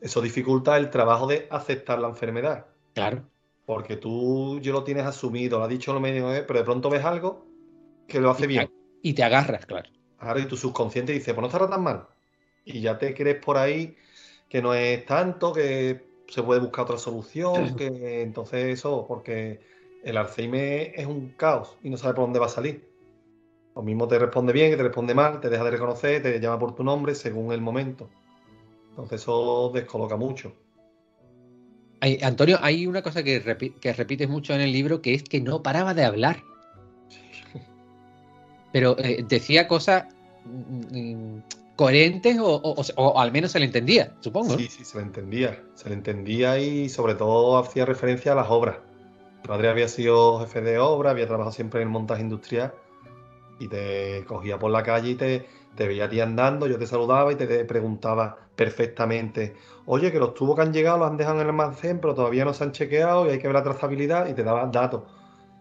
eso 0.00 0.20
dificulta 0.20 0.76
el 0.76 0.90
trabajo 0.90 1.26
de 1.26 1.48
aceptar 1.50 1.98
la 1.98 2.08
enfermedad. 2.08 2.66
Claro. 2.92 3.24
Porque 3.64 3.96
tú 3.96 4.60
yo 4.60 4.74
lo 4.74 4.84
tienes 4.84 5.06
asumido, 5.06 5.58
lo 5.58 5.64
ha 5.64 5.68
dicho 5.68 5.94
lo 5.94 6.00
medio, 6.00 6.28
pero 6.46 6.58
de 6.58 6.64
pronto 6.64 6.90
ves 6.90 7.02
algo 7.02 7.46
que 8.06 8.20
lo 8.20 8.30
hace 8.30 8.46
bien. 8.46 8.70
Y 9.00 9.14
te 9.14 9.24
agarras, 9.24 9.64
claro. 9.64 9.88
Claro, 10.22 10.38
y 10.38 10.46
tu 10.46 10.56
subconsciente 10.56 11.12
dice, 11.12 11.34
pues 11.34 11.42
no 11.42 11.48
estará 11.48 11.68
tan 11.68 11.82
mal. 11.82 12.06
Y 12.64 12.80
ya 12.80 12.96
te 12.96 13.12
crees 13.12 13.44
por 13.44 13.58
ahí 13.58 13.96
que 14.48 14.62
no 14.62 14.72
es 14.72 15.04
tanto, 15.04 15.52
que 15.52 16.00
se 16.28 16.42
puede 16.44 16.60
buscar 16.60 16.84
otra 16.84 16.96
solución, 16.96 17.74
que 17.74 18.22
entonces 18.22 18.78
eso, 18.78 19.04
porque 19.08 19.58
el 20.04 20.16
Alzheimer 20.16 20.92
es 20.94 21.06
un 21.06 21.30
caos 21.30 21.76
y 21.82 21.90
no 21.90 21.96
sabe 21.96 22.14
por 22.14 22.24
dónde 22.24 22.38
va 22.38 22.46
a 22.46 22.50
salir. 22.50 22.88
Lo 23.74 23.82
mismo 23.82 24.06
te 24.06 24.16
responde 24.16 24.52
bien, 24.52 24.70
que 24.70 24.76
te 24.76 24.84
responde 24.84 25.12
mal, 25.12 25.40
te 25.40 25.50
deja 25.50 25.64
de 25.64 25.72
reconocer, 25.72 26.22
te 26.22 26.38
llama 26.38 26.60
por 26.60 26.76
tu 26.76 26.84
nombre 26.84 27.16
según 27.16 27.52
el 27.52 27.60
momento. 27.60 28.08
Entonces 28.90 29.22
eso 29.22 29.72
descoloca 29.74 30.16
mucho. 30.16 30.54
Antonio, 32.22 32.58
hay 32.60 32.86
una 32.86 33.02
cosa 33.02 33.24
que, 33.24 33.40
repites 33.40 34.28
mucho 34.28 34.54
en 34.54 34.60
el 34.60 34.70
libro 34.70 35.02
que 35.02 35.14
es 35.14 35.24
que 35.24 35.40
no 35.40 35.64
paraba 35.64 35.94
de 35.94 36.04
hablar. 36.04 36.44
Pero 38.72 38.96
eh, 38.98 39.24
decía 39.28 39.68
cosas 39.68 40.06
mm, 40.44 40.98
mm, 40.98 41.42
coherentes 41.76 42.38
o, 42.40 43.20
al 43.20 43.32
menos 43.32 43.52
se 43.52 43.58
le 43.58 43.66
entendía, 43.66 44.14
supongo. 44.20 44.56
Sí, 44.56 44.68
sí, 44.68 44.84
se 44.84 44.98
le 44.98 45.04
entendía. 45.04 45.62
Se 45.74 45.88
le 45.88 45.94
entendía 45.94 46.58
y 46.58 46.88
sobre 46.88 47.14
todo 47.14 47.58
hacía 47.58 47.84
referencia 47.84 48.32
a 48.32 48.34
las 48.34 48.50
obras. 48.50 48.78
Mi 49.42 49.48
padre 49.48 49.68
había 49.68 49.88
sido 49.88 50.40
jefe 50.40 50.60
de 50.60 50.78
obra, 50.78 51.10
había 51.10 51.26
trabajado 51.26 51.52
siempre 51.52 51.82
en 51.82 51.88
el 51.88 51.92
montaje 51.92 52.22
industrial 52.22 52.72
y 53.58 53.68
te 53.68 54.24
cogía 54.26 54.58
por 54.58 54.70
la 54.70 54.82
calle 54.82 55.10
y 55.10 55.14
te, 55.14 55.46
te 55.76 55.86
veía 55.86 56.06
a 56.06 56.08
ti 56.08 56.20
andando, 56.20 56.66
yo 56.66 56.78
te 56.78 56.86
saludaba 56.86 57.32
y 57.32 57.36
te 57.36 57.64
preguntaba 57.64 58.38
perfectamente, 58.56 59.54
oye, 59.86 60.12
que 60.12 60.18
los 60.18 60.34
tubos 60.34 60.56
que 60.56 60.62
han 60.62 60.72
llegado 60.72 60.98
los 60.98 61.10
han 61.10 61.16
dejado 61.16 61.36
en 61.36 61.42
el 61.42 61.48
almacén, 61.48 62.00
pero 62.00 62.14
todavía 62.14 62.44
no 62.44 62.54
se 62.54 62.64
han 62.64 62.72
chequeado 62.72 63.26
y 63.26 63.30
hay 63.30 63.38
que 63.38 63.48
ver 63.48 63.54
la 63.54 63.62
trazabilidad 63.62 64.28
y 64.28 64.34
te 64.34 64.44
daba 64.44 64.66
datos. 64.66 65.02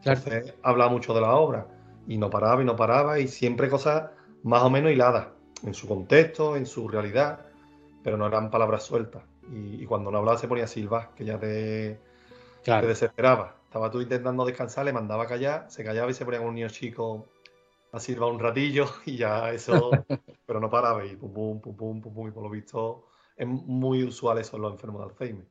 Entonces 0.04 0.54
hablaba 0.64 0.92
mucho 0.92 1.14
de 1.14 1.22
la 1.22 1.36
obra 1.36 1.68
y 2.12 2.18
no 2.18 2.30
paraba 2.30 2.62
y 2.62 2.66
no 2.66 2.76
paraba 2.76 3.20
y 3.20 3.30
siempre 3.30 3.70
cosas 3.70 4.10
más 4.44 4.64
o 4.64 4.70
menos 4.70 4.92
hiladas 4.92 5.28
en 5.64 5.74
su 5.74 5.88
contexto, 5.88 6.58
en 6.58 6.66
su 6.66 6.90
realidad, 6.90 7.46
pero 8.04 8.18
no 8.18 8.28
eran 8.28 8.52
palabras 8.52 8.84
sueltas. 8.84 9.24
Y, 9.50 9.86
cuando 9.86 10.12
no 10.12 10.18
hablaba 10.18 10.38
se 10.38 10.50
ponía 10.50 10.68
silbar, 10.68 11.12
que 11.16 11.24
ya 11.24 11.40
te, 11.40 12.02
te 12.64 12.86
desesperaba. 12.86 13.56
Estaba 13.64 13.90
tú 13.90 14.02
intentando 14.02 14.44
descansar, 14.44 14.84
le 14.84 14.92
mandaba 14.92 15.26
callar, 15.26 15.72
se 15.72 15.86
callaba 15.86 16.12
y 16.12 16.14
se 16.14 16.26
ponía 16.26 16.40
con 16.40 16.50
un 16.50 16.56
niño 16.56 16.68
chico 16.68 17.30
a 17.94 18.00
silbar 18.02 18.30
un 18.30 18.40
ratillo 18.40 18.88
y 19.06 19.16
ya 19.16 19.54
eso, 19.54 19.92
pero 20.46 20.60
no 20.60 20.70
paraba 20.70 21.06
y 21.06 21.16
pum, 21.16 21.32
pum, 21.32 21.62
pum, 21.62 21.76
pum, 21.78 22.02
pum, 22.02 22.14
pum, 22.14 22.28
y 22.28 22.32
por 22.32 22.44
lo 22.44 22.50
visto 22.50 23.06
es 23.38 23.48
muy 23.48 24.04
usual 24.04 24.38
eso 24.40 24.58
en 24.58 24.64
los 24.64 24.74
enfermos 24.74 25.02
de 25.02 25.12
Alzheimer. 25.14 25.48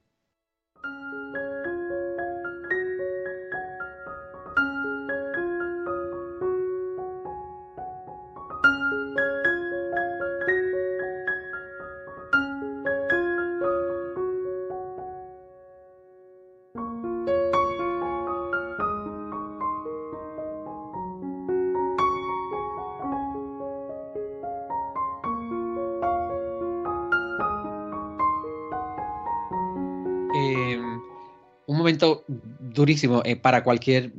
Durísimo 32.59 33.23
eh, 33.25 33.37
para, 33.37 33.65
cualquier, 33.65 34.13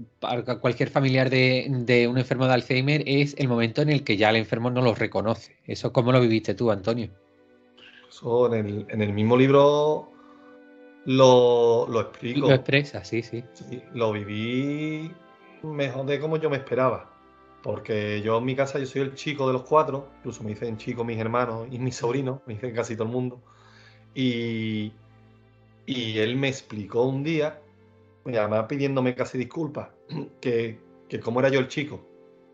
cualquier 0.59 0.89
familiar 0.89 1.29
de, 1.29 2.07
un 2.09 2.17
enfermo 2.17 2.45
de 2.47 2.53
Alzheimer 2.53 3.03
es 3.05 3.35
el 3.37 3.47
momento 3.47 3.81
en 3.81 3.89
el 3.89 4.03
que 4.03 4.17
ya 4.17 4.29
el 4.29 4.35
enfermo 4.35 4.69
no 4.69 4.81
lo 4.81 4.95
reconoce. 4.95 5.57
¿Eso 5.65 5.91
cómo 5.93 6.11
lo 6.11 6.19
viviste 6.21 6.53
tú, 6.53 6.71
Antonio? 6.71 7.09
Eso 8.09 8.53
en 8.53 9.01
el, 9.01 9.13
mismo 9.13 9.37
libro 9.37 10.11
lo, 11.05 11.87
lo, 11.87 12.01
explico. 12.01 12.47
Lo 12.47 12.53
expresa, 12.53 13.03
sí, 13.03 13.21
sí, 13.23 13.43
sí. 13.53 13.81
Lo 13.93 14.11
viví 14.11 15.11
mejor 15.63 16.05
de 16.05 16.19
como 16.19 16.37
yo 16.37 16.49
me 16.49 16.57
esperaba. 16.57 17.09
Porque 17.63 18.21
yo 18.23 18.39
en 18.39 18.45
mi 18.45 18.55
casa 18.55 18.79
yo 18.79 18.85
soy 18.87 19.01
el 19.01 19.13
chico 19.13 19.45
de 19.45 19.53
los 19.53 19.63
cuatro, 19.63 20.07
incluso 20.17 20.43
me 20.43 20.49
dicen 20.49 20.77
chico 20.77 21.03
mis 21.03 21.19
hermanos 21.19 21.67
y 21.69 21.77
mis 21.77 21.95
sobrinos, 21.95 22.41
me 22.47 22.55
dicen 22.55 22.73
casi 22.73 22.95
todo 22.95 23.05
el 23.05 23.13
mundo. 23.13 23.39
Y, 24.15 24.91
y 25.85 26.19
él 26.19 26.35
me 26.35 26.47
explicó 26.47 27.03
un 27.03 27.23
día 27.23 27.61
y 28.25 28.35
además 28.35 28.65
pidiéndome 28.67 29.15
casi 29.15 29.37
disculpas, 29.37 29.89
que, 30.41 30.79
que 31.09 31.19
cómo 31.19 31.39
era 31.39 31.49
yo 31.49 31.59
el 31.59 31.67
chico. 31.67 32.01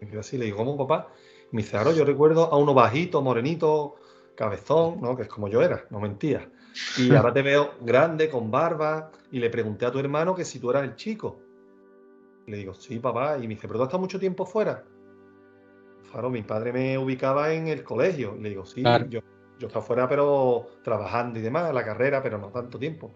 Y 0.02 0.16
así, 0.16 0.38
le 0.38 0.46
digo, 0.46 0.58
¿cómo 0.58 0.78
papá? 0.78 1.12
Y 1.52 1.56
me 1.56 1.62
dice, 1.62 1.72
claro, 1.72 1.92
yo 1.94 2.06
recuerdo 2.06 2.52
a 2.52 2.58
uno 2.58 2.74
bajito, 2.74 3.22
morenito, 3.22 3.96
cabezón, 4.36 5.02
¿no? 5.02 5.16
Que 5.16 5.24
es 5.24 5.28
como 5.30 5.48
yo 5.48 5.62
era, 5.62 5.86
no 5.90 6.00
mentía. 6.00 6.50
Y 6.98 7.12
ahora 7.16 7.34
te 7.34 7.42
veo 7.42 7.74
grande, 7.82 8.30
con 8.30 8.52
barba, 8.52 9.12
y 9.32 9.40
le 9.40 9.50
pregunté 9.50 9.86
a 9.86 9.92
tu 9.92 10.00
hermano 10.00 10.36
que 10.36 10.46
si 10.46 10.60
tú 10.60 10.70
eras 10.70 10.84
el 10.84 10.96
chico. 10.96 11.40
le 12.46 12.58
digo, 12.58 12.74
sí, 12.74 13.00
papá, 13.00 13.38
y 13.38 13.42
me 13.42 13.56
dice, 13.56 13.68
¿pero 13.68 13.80
tú 13.80 13.84
has 13.84 13.88
estado 13.88 14.02
mucho 14.02 14.20
tiempo 14.20 14.46
fuera? 14.46 14.84
Claro, 16.12 16.30
mi 16.30 16.44
padre 16.44 16.72
me 16.72 16.98
ubicaba 16.98 17.54
en 17.54 17.68
el 17.68 17.84
colegio. 17.84 18.36
Y 18.38 18.44
le 18.44 18.50
digo, 18.50 18.66
sí, 18.66 18.84
yo, 19.10 19.20
yo 19.60 19.68
estaba 19.68 19.86
fuera, 19.86 20.08
pero 20.08 20.68
trabajando 20.84 21.40
y 21.40 21.42
demás, 21.42 21.74
la 21.74 21.84
carrera, 21.84 22.22
pero 22.22 22.38
no 22.38 22.48
tanto 22.50 22.78
tiempo. 22.78 23.12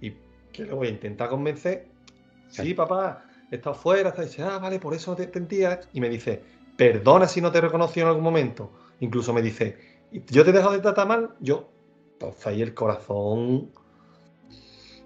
Y 0.00 0.14
que 0.52 0.64
lo 0.64 0.76
voy 0.76 0.88
a 0.88 0.90
intentar 0.90 1.28
convencer. 1.28 1.88
Sí, 2.48 2.74
papá, 2.74 3.24
he 3.50 3.56
estado 3.56 3.74
fuera, 3.74 4.10
está 4.10 4.22
dice, 4.22 4.42
ah, 4.42 4.58
vale, 4.58 4.78
por 4.78 4.94
eso 4.94 5.14
te 5.14 5.30
sentías. 5.30 5.88
Y 5.92 6.00
me 6.00 6.08
dice, 6.08 6.42
perdona 6.76 7.26
si 7.28 7.40
no 7.40 7.52
te 7.52 7.60
reconocí 7.60 8.00
en 8.00 8.08
algún 8.08 8.22
momento. 8.22 8.70
Incluso 9.00 9.32
me 9.32 9.42
dice, 9.42 9.76
yo 10.12 10.44
te 10.44 10.50
he 10.50 10.52
dejado 10.52 10.72
de 10.72 10.80
tratar 10.80 11.06
mal, 11.06 11.30
yo. 11.40 11.68
Entonces 12.12 12.46
ahí 12.46 12.62
el 12.62 12.74
corazón. 12.74 13.70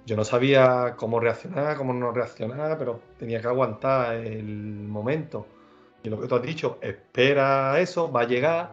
Yo 0.06 0.16
no 0.16 0.24
sabía 0.24 0.94
cómo 0.96 1.20
reaccionar, 1.20 1.76
cómo 1.76 1.92
no 1.92 2.10
reaccionar, 2.10 2.78
pero 2.78 3.00
tenía 3.18 3.40
que 3.40 3.46
aguantar 3.48 4.14
el 4.14 4.44
momento. 4.88 5.46
Y 6.02 6.08
lo 6.08 6.20
que 6.20 6.26
tú 6.26 6.36
has 6.36 6.42
dicho, 6.42 6.78
espera 6.80 7.78
eso, 7.78 8.10
va 8.10 8.22
a 8.22 8.26
llegar, 8.26 8.72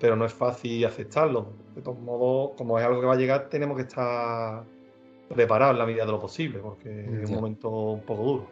pero 0.00 0.16
no 0.16 0.24
es 0.24 0.32
fácil 0.32 0.84
aceptarlo. 0.84 1.52
De 1.74 1.82
todos 1.82 1.98
modos, 1.98 2.52
como 2.56 2.78
es 2.78 2.84
algo 2.84 3.00
que 3.00 3.06
va 3.06 3.14
a 3.14 3.16
llegar, 3.16 3.48
tenemos 3.48 3.76
que 3.76 3.82
estar 3.82 4.64
preparado 5.28 5.72
en 5.72 5.78
la 5.78 5.86
medida 5.86 6.06
de 6.06 6.12
lo 6.12 6.20
posible, 6.20 6.58
porque 6.58 7.22
es 7.22 7.28
un 7.28 7.36
momento 7.36 7.68
un 7.70 8.00
poco 8.02 8.22
duro. 8.22 8.50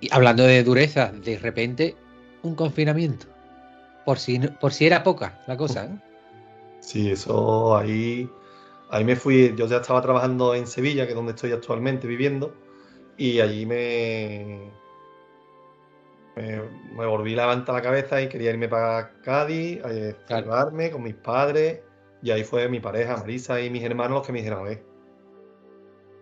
Y 0.00 0.12
hablando 0.12 0.44
de 0.44 0.62
dureza, 0.62 1.12
de 1.12 1.38
repente 1.38 1.96
un 2.42 2.54
confinamiento. 2.54 3.26
Por 4.04 4.18
si, 4.18 4.38
por 4.38 4.72
si 4.72 4.86
era 4.86 5.02
poca 5.02 5.40
la 5.46 5.56
cosa. 5.56 5.84
¿eh? 5.86 5.90
Sí, 6.80 7.12
eso 7.12 7.76
ahí, 7.76 8.28
ahí 8.90 9.04
me 9.04 9.14
fui. 9.14 9.54
Yo 9.56 9.68
ya 9.68 9.76
estaba 9.76 10.02
trabajando 10.02 10.52
en 10.56 10.66
Sevilla, 10.66 11.04
que 11.04 11.10
es 11.10 11.14
donde 11.14 11.30
estoy 11.30 11.52
actualmente 11.52 12.08
viviendo, 12.08 12.52
y 13.16 13.38
allí 13.38 13.66
me, 13.66 14.72
me, 16.36 17.06
volví 17.06 17.34
a 17.34 17.42
levantar 17.42 17.74
la 17.74 17.82
cabeza 17.82 18.20
y 18.20 18.28
quería 18.28 18.50
irme 18.50 18.68
para 18.68 19.12
Cádiz, 19.22 19.84
a 19.84 19.90
salvarme 20.28 20.90
con 20.90 21.02
mis 21.02 21.14
padres 21.14 21.80
y 22.22 22.30
ahí 22.30 22.44
fue 22.44 22.68
mi 22.68 22.78
pareja, 22.78 23.16
Marisa 23.16 23.60
y 23.60 23.68
mis 23.68 23.82
hermanos 23.82 24.18
los 24.18 24.26
que 24.26 24.32
me 24.32 24.38
dijeron, 24.38 24.68
eh, 24.68 24.82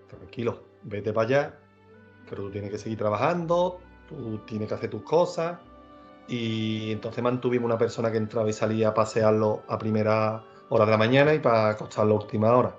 tranquilo, 0.08 0.62
vete 0.82 1.12
para 1.12 1.26
allá, 1.26 1.58
pero 2.28 2.44
tú 2.44 2.50
tienes 2.50 2.70
que 2.70 2.78
seguir 2.78 2.98
trabajando, 2.98 3.80
tú 4.08 4.38
tienes 4.46 4.68
que 4.68 4.74
hacer 4.74 4.90
tus 4.90 5.02
cosas. 5.02 5.58
Y 6.26 6.92
entonces 6.92 7.22
mantuvimos 7.22 7.66
una 7.66 7.76
persona 7.76 8.10
que 8.10 8.16
entraba 8.16 8.48
y 8.48 8.52
salía 8.52 8.88
a 8.88 8.94
pasearlo 8.94 9.62
a 9.68 9.76
primera 9.78 10.44
hora 10.68 10.84
de 10.84 10.90
la 10.90 10.96
mañana 10.96 11.34
y 11.34 11.40
para 11.40 11.70
acostarlo 11.70 12.14
a 12.14 12.18
última 12.18 12.56
hora. 12.56 12.76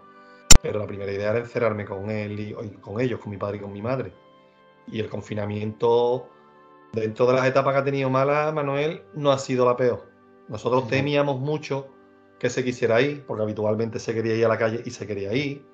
Pero 0.61 0.79
la 0.79 0.87
primera 0.87 1.11
idea 1.11 1.31
era 1.31 1.39
encerrarme 1.39 1.85
con 1.85 2.09
él 2.09 2.39
y, 2.39 2.53
con 2.79 2.99
ellos, 3.01 3.19
con 3.19 3.29
mi 3.29 3.37
padre 3.37 3.57
y 3.57 3.59
con 3.59 3.73
mi 3.73 3.81
madre. 3.81 4.13
Y 4.87 4.99
el 4.99 5.09
confinamiento, 5.09 6.29
dentro 6.93 7.25
de 7.27 7.33
las 7.33 7.45
etapas 7.45 7.73
que 7.73 7.79
ha 7.79 7.83
tenido 7.83 8.09
mala, 8.09 8.51
Manuel, 8.51 9.03
no 9.13 9.31
ha 9.31 9.37
sido 9.37 9.65
la 9.65 9.75
peor. 9.75 10.09
Nosotros 10.47 10.87
temíamos 10.87 11.39
mucho 11.39 11.87
que 12.39 12.49
se 12.49 12.63
quisiera 12.63 13.01
ir, 13.01 13.25
porque 13.25 13.43
habitualmente 13.43 13.99
se 13.99 14.13
quería 14.13 14.35
ir 14.35 14.45
a 14.45 14.49
la 14.49 14.57
calle 14.57 14.81
y 14.83 14.91
se 14.91 15.07
quería 15.07 15.33
ir, 15.33 15.65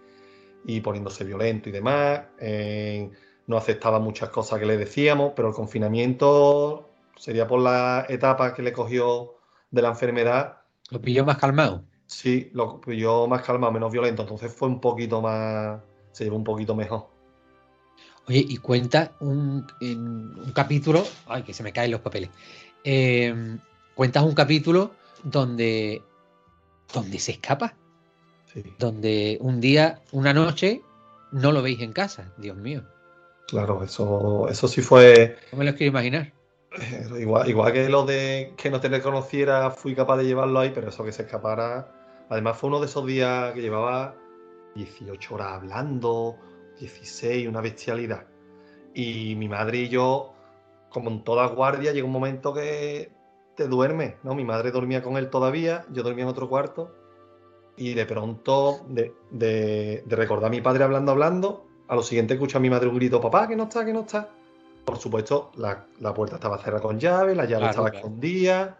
y 0.65 0.81
poniéndose 0.81 1.23
violento 1.23 1.69
y 1.69 1.71
demás. 1.71 2.21
Eh, 2.39 3.09
no 3.47 3.57
aceptaba 3.57 3.99
muchas 3.99 4.29
cosas 4.29 4.59
que 4.59 4.65
le 4.65 4.77
decíamos, 4.77 5.33
pero 5.35 5.47
el 5.47 5.53
confinamiento 5.53 6.89
sería 7.15 7.47
por 7.47 7.61
la 7.61 8.05
etapa 8.09 8.53
que 8.53 8.61
le 8.61 8.73
cogió 8.73 9.35
de 9.71 9.81
la 9.81 9.89
enfermedad. 9.89 10.57
¿Lo 10.91 11.01
pilló 11.01 11.25
más 11.25 11.37
calmado? 11.37 11.85
Sí, 12.05 12.49
lo 12.53 12.79
pilló 12.79 13.27
más 13.27 13.41
calmado, 13.41 13.71
menos 13.71 13.91
violento, 13.91 14.21
entonces 14.23 14.53
fue 14.53 14.67
un 14.67 14.79
poquito 14.79 15.21
más, 15.21 15.81
se 16.11 16.25
llevó 16.25 16.35
un 16.35 16.43
poquito 16.43 16.75
mejor. 16.75 17.16
Oye, 18.27 18.45
y 18.47 18.57
cuenta 18.57 19.13
un, 19.21 19.65
capítulo, 20.53 21.05
ay, 21.27 21.43
que 21.43 21.53
se 21.53 21.63
me 21.63 21.71
caen 21.71 21.91
los 21.91 22.01
papeles. 22.01 22.29
Eh, 22.83 23.57
cuentas 23.95 24.23
un 24.23 24.33
capítulo 24.33 24.91
donde, 25.23 26.01
donde 26.93 27.19
se 27.19 27.33
escapa. 27.33 27.75
Donde 28.79 29.37
un 29.39 29.61
día, 29.61 30.01
una 30.11 30.33
noche, 30.33 30.81
no 31.31 31.51
lo 31.51 31.61
veis 31.61 31.79
en 31.81 31.93
casa, 31.93 32.33
Dios 32.37 32.57
mío. 32.57 32.83
Claro, 33.47 33.83
eso, 33.83 34.47
eso 34.49 34.67
sí 34.67 34.81
fue. 34.81 35.37
No 35.51 35.59
me 35.59 35.65
lo 35.65 35.75
quiero 35.75 35.91
imaginar. 35.91 36.33
Eh, 36.81 37.07
igual, 37.19 37.47
igual 37.49 37.71
que 37.71 37.87
lo 37.87 38.05
de 38.05 38.53
que 38.57 38.69
no 38.69 38.81
te 38.81 38.89
reconociera, 38.89 39.71
fui 39.71 39.95
capaz 39.95 40.17
de 40.17 40.25
llevarlo 40.25 40.59
ahí, 40.59 40.71
pero 40.73 40.89
eso 40.89 41.03
que 41.03 41.11
se 41.11 41.23
escapara. 41.23 42.25
Además, 42.29 42.57
fue 42.57 42.69
uno 42.69 42.79
de 42.79 42.87
esos 42.87 43.05
días 43.05 43.53
que 43.53 43.61
llevaba 43.61 44.15
18 44.75 45.35
horas 45.35 45.53
hablando, 45.53 46.37
16, 46.79 47.47
una 47.47 47.61
bestialidad. 47.61 48.25
Y 48.93 49.35
mi 49.35 49.47
madre 49.47 49.79
y 49.79 49.89
yo, 49.89 50.33
como 50.89 51.09
en 51.09 51.23
toda 51.23 51.47
guardia, 51.47 51.91
llega 51.91 52.05
un 52.05 52.11
momento 52.11 52.53
que 52.53 53.11
te 53.55 53.67
duerme, 53.67 54.17
¿no? 54.23 54.35
Mi 54.35 54.43
madre 54.43 54.71
dormía 54.71 55.01
con 55.01 55.17
él 55.17 55.29
todavía, 55.29 55.85
yo 55.91 56.03
dormía 56.03 56.23
en 56.23 56.29
otro 56.29 56.47
cuarto. 56.47 56.95
Y 57.75 57.93
de 57.93 58.05
pronto, 58.05 58.81
de, 58.87 59.13
de, 59.29 60.03
recordar 60.07 60.47
a 60.47 60.49
mi 60.49 60.61
padre 60.61 60.83
hablando, 60.83 61.11
hablando, 61.11 61.67
a 61.87 61.95
lo 61.95 62.01
siguiente 62.01 62.33
escucho 62.33 62.57
a 62.57 62.61
mi 62.61 62.69
madre 62.69 62.87
un 62.87 62.95
grito, 62.95 63.21
papá, 63.21 63.47
que 63.47 63.55
no 63.55 63.63
está, 63.63 63.85
que 63.85 63.93
no 63.93 64.01
está. 64.01 64.29
Por 64.83 64.97
supuesto, 64.97 65.51
la, 65.57 65.85
puerta 66.13 66.35
estaba 66.35 66.57
cerrada 66.57 66.81
con 66.81 66.99
llave, 66.99 67.35
la 67.35 67.45
llave 67.45 67.69
estaba 67.69 67.89
escondida 67.89 68.77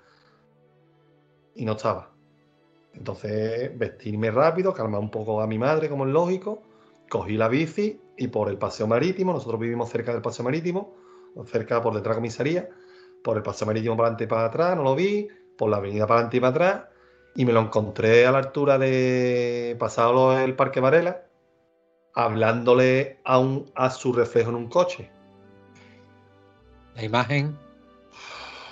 y 1.54 1.66
no 1.66 1.74
estaba. 1.74 2.10
Entonces, 2.94 3.78
vestirme 3.78 4.32
rápido, 4.32 4.74
calmar 4.74 5.02
un 5.02 5.12
poco 5.12 5.42
a 5.42 5.48
mi 5.48 5.60
madre, 5.60 5.90
como 5.90 6.06
es 6.06 6.14
lógico, 6.14 6.62
cogí 7.10 7.38
la 7.38 7.48
bici 7.48 8.00
y 8.18 8.28
por 8.28 8.50
el 8.50 8.58
paseo 8.58 8.88
marítimo, 8.88 9.34
nosotros 9.34 9.60
vivimos 9.60 9.90
cerca 9.90 10.14
del 10.14 10.22
paseo 10.22 10.44
marítimo, 10.46 10.96
cerca 11.46 11.82
por 11.82 11.94
detrás 11.94 12.16
de 12.16 12.16
la 12.16 12.22
comisaría, 12.22 12.70
por 13.24 13.38
el 13.38 13.44
paseo 13.44 13.68
marítimo 13.68 13.96
para 13.96 14.08
adelante 14.08 14.24
y 14.24 14.28
para 14.28 14.46
atrás, 14.46 14.76
no 14.76 14.84
lo 14.84 14.96
vi, 14.96 15.28
por 15.58 15.70
la 15.70 15.78
avenida 15.78 16.08
para 16.08 16.22
adelante 16.22 16.38
y 16.38 16.40
para 16.40 16.50
atrás, 16.52 16.84
y 17.36 17.46
me 17.46 17.54
lo 17.54 17.62
encontré 17.62 18.26
a 18.26 18.32
la 18.32 18.40
altura 18.40 18.78
de 18.78 19.76
pasado 19.80 20.38
el 20.40 20.56
Parque 20.56 20.80
Varela, 20.80 21.24
hablándole 22.14 23.20
a, 23.24 23.38
un, 23.38 23.72
a 23.76 23.92
su 23.92 24.12
reflejo 24.12 24.50
en 24.50 24.56
un 24.56 24.70
coche. 24.70 25.12
La 26.96 27.04
imagen. 27.04 27.56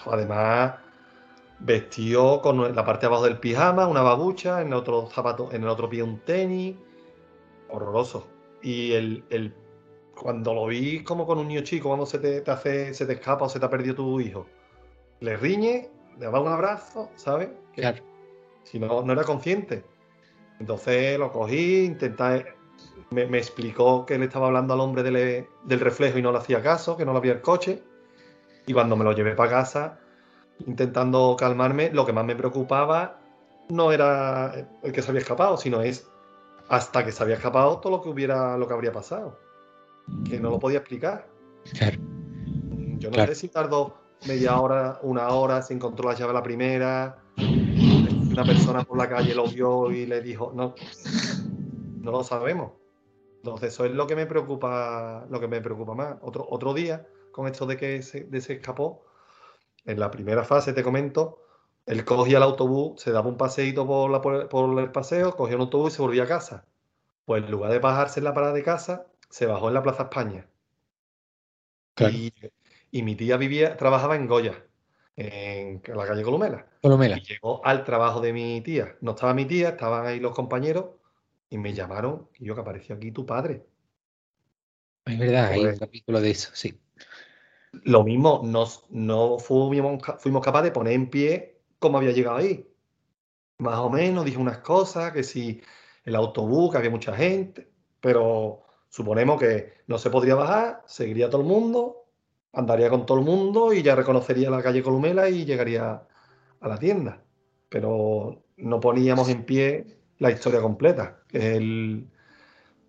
Además, 0.07 0.73
vestido 1.59 2.41
con 2.41 2.75
la 2.75 2.85
parte 2.85 3.01
de 3.01 3.07
abajo 3.07 3.25
del 3.25 3.39
pijama, 3.39 3.87
una 3.87 4.01
babucha, 4.01 4.61
en 4.61 4.67
el 4.67 4.73
otro 4.73 5.07
zapato, 5.07 5.49
en 5.51 5.61
el 5.61 5.69
otro 5.69 5.89
pie 5.89 6.01
un 6.01 6.19
tenis. 6.19 6.75
Horroroso. 7.75 8.27
Y 8.61 8.93
el, 8.93 9.53
cuando 10.15 10.53
lo 10.53 10.67
vi 10.67 11.03
como 11.03 11.25
con 11.25 11.37
un 11.37 11.47
niño 11.47 11.61
chico, 11.61 11.89
cuando 11.89 12.05
se 12.05 12.19
te, 12.19 12.49
hace, 12.49 12.93
se 12.93 13.05
te 13.05 13.13
escapa 13.13 13.45
o 13.45 13.49
se 13.49 13.59
te 13.59 13.65
ha 13.65 13.69
perdido 13.69 13.95
tu 13.95 14.19
hijo, 14.19 14.47
le 15.19 15.37
riñe, 15.37 15.89
le 16.17 16.25
da 16.25 16.39
un 16.39 16.47
abrazo, 16.47 17.11
¿sabes? 17.15 17.49
Claro. 17.73 18.03
Si 18.63 18.79
no, 18.79 19.03
no 19.03 19.13
era 19.13 19.23
consciente. 19.23 19.83
Entonces 20.59 21.19
lo 21.19 21.31
cogí, 21.31 21.83
intenté, 21.85 22.45
me, 23.11 23.37
explicó 23.37 24.05
que 24.05 24.17
le 24.17 24.25
estaba 24.25 24.47
hablando 24.47 24.73
al 24.73 24.79
hombre 24.79 25.03
del, 25.03 25.47
del, 25.63 25.79
reflejo 25.79 26.17
y 26.17 26.21
no 26.21 26.31
le 26.31 26.39
hacía 26.39 26.63
caso, 26.63 26.97
que 26.97 27.05
no 27.05 27.11
lo 27.11 27.19
había 27.19 27.33
el 27.33 27.41
coche. 27.41 27.83
Y 28.65 28.73
cuando 28.73 28.95
me 28.95 29.03
lo 29.03 29.11
llevé 29.11 29.35
para 29.35 29.51
casa, 29.51 29.99
intentando 30.65 31.35
calmarme, 31.37 31.91
lo 31.91 32.05
que 32.05 32.13
más 32.13 32.25
me 32.25 32.35
preocupaba 32.35 33.19
no 33.69 33.91
era 33.91 34.67
el 34.81 34.91
que 34.91 35.01
se 35.01 35.09
había 35.09 35.21
escapado, 35.21 35.57
sino 35.57 35.81
es 35.81 36.09
hasta 36.69 37.05
que 37.05 37.11
se 37.11 37.23
había 37.23 37.35
escapado 37.35 37.79
todo 37.79 37.97
lo 37.97 38.01
que 38.01 38.09
hubiera, 38.09 38.57
lo 38.57 38.67
que 38.67 38.73
habría 38.73 38.91
pasado. 38.91 39.39
Que 40.27 40.39
no 40.39 40.49
lo 40.49 40.59
podía 40.59 40.79
explicar. 40.79 41.27
Yo 42.97 43.09
no 43.11 43.25
sé 43.25 43.35
si 43.35 43.47
tardó 43.49 43.97
media 44.27 44.59
hora, 44.59 44.99
una 45.03 45.29
hora, 45.29 45.61
se 45.61 45.73
encontró 45.73 46.09
la 46.09 46.15
llave 46.15 46.33
la 46.33 46.43
primera, 46.43 47.17
una 47.37 48.43
persona 48.43 48.83
por 48.83 48.97
la 48.97 49.09
calle 49.09 49.35
lo 49.35 49.47
vio 49.47 49.91
y 49.91 50.05
le 50.05 50.21
dijo, 50.21 50.51
no, 50.55 50.75
no 52.01 52.11
lo 52.11 52.23
sabemos. 52.23 52.73
Entonces 53.37 53.73
eso 53.73 53.85
es 53.85 53.91
lo 53.91 54.07
que 54.07 54.15
me 54.15 54.25
preocupa, 54.25 55.25
lo 55.29 55.39
que 55.39 55.47
me 55.47 55.61
preocupa 55.61 55.93
más. 55.93 56.17
Otro, 56.21 56.47
otro 56.49 56.73
día, 56.73 57.07
con 57.31 57.47
esto 57.47 57.65
de 57.65 57.77
que 57.77 58.01
se, 58.01 58.23
de 58.23 58.41
se 58.41 58.53
escapó, 58.53 59.05
en 59.85 59.99
la 59.99 60.09
primera 60.09 60.43
fase 60.43 60.73
te 60.73 60.81
comento, 60.81 61.44
él 61.85 62.03
cogía 62.03 62.37
el 62.37 62.43
autobús, 62.43 63.01
se 63.01 63.11
daba 63.11 63.29
un 63.29 63.37
paseíto 63.37 63.85
por, 63.85 64.09
la, 64.09 64.21
por, 64.21 64.79
el 64.79 64.91
paseo, 64.91 65.35
cogía 65.35 65.55
un 65.55 65.63
autobús 65.63 65.93
y 65.93 65.95
se 65.95 66.01
volvía 66.01 66.23
a 66.23 66.27
casa. 66.27 66.65
Pues 67.25 67.43
en 67.43 67.51
lugar 67.51 67.71
de 67.71 67.79
bajarse 67.79 68.19
en 68.19 68.23
la 68.23 68.33
parada 68.33 68.53
de 68.53 68.63
casa, 68.63 69.05
se 69.29 69.45
bajó 69.45 69.67
en 69.67 69.75
la 69.75 69.83
Plaza 69.83 70.03
España. 70.03 70.47
Y, 72.91 73.01
mi 73.03 73.15
tía 73.15 73.37
vivía, 73.37 73.77
trabajaba 73.77 74.15
en 74.15 74.27
Goya, 74.27 74.65
en, 75.15 75.81
la 75.85 76.07
calle 76.07 76.23
Columela. 76.23 76.67
Columela. 76.81 77.17
Y 77.17 77.21
llegó 77.21 77.65
al 77.65 77.83
trabajo 77.83 78.19
de 78.19 78.33
mi 78.33 78.61
tía. 78.61 78.95
No 79.01 79.11
estaba 79.11 79.33
mi 79.33 79.45
tía, 79.45 79.69
estaban 79.69 80.05
ahí 80.05 80.19
los 80.19 80.33
compañeros 80.33 80.85
y 81.49 81.57
me 81.57 81.73
llamaron 81.73 82.29
y 82.39 82.45
yo 82.45 82.55
que 82.55 82.61
apareció 82.61 82.95
aquí 82.95 83.11
tu 83.11 83.25
padre. 83.25 83.65
Es 85.05 85.19
verdad, 85.19 85.51
hay 85.51 85.59
un 85.59 85.65
pues 85.67 85.79
capítulo 85.79 86.19
de 86.19 86.31
eso, 86.31 86.49
sí. 86.53 86.79
Lo 87.83 88.03
mismo, 88.03 88.41
nos, 88.43 88.85
no 88.89 89.37
fuimos, 89.37 90.01
fuimos 90.19 90.43
capaces 90.43 90.65
de 90.65 90.71
poner 90.71 90.93
en 90.93 91.09
pie 91.09 91.54
cómo 91.85 91.99
había 91.99 92.11
llegado 92.11 92.37
ahí. 92.37 92.67
Más 93.59 93.77
o 93.77 93.91
menos 93.91 94.25
dije 94.25 94.39
unas 94.39 94.57
cosas, 94.57 95.11
que 95.11 95.21
si 95.23 95.61
el 96.03 96.15
autobús, 96.15 96.71
que 96.71 96.79
había 96.79 96.89
mucha 96.89 97.15
gente, 97.15 97.69
pero 98.01 98.63
suponemos 98.89 99.39
que 99.39 99.73
no 99.85 99.99
se 99.99 100.09
podría 100.09 100.33
bajar, 100.33 100.81
seguiría 100.87 101.29
todo 101.29 101.41
el 101.41 101.47
mundo, 101.47 102.05
andaría 102.53 102.89
con 102.89 103.05
todo 103.05 103.19
el 103.19 103.23
mundo 103.25 103.71
y 103.71 103.83
ya 103.83 103.95
reconocería 103.95 104.49
la 104.49 104.63
calle 104.63 104.81
Columela 104.81 105.29
y 105.29 105.45
llegaría 105.45 106.01
a 106.59 106.67
la 106.67 106.79
tienda. 106.79 107.21
Pero 107.69 108.41
no 108.57 108.79
poníamos 108.79 109.29
en 109.29 109.43
pie 109.43 109.85
la 110.17 110.31
historia 110.31 110.61
completa, 110.61 111.19
que 111.27 111.55
es 111.55 111.61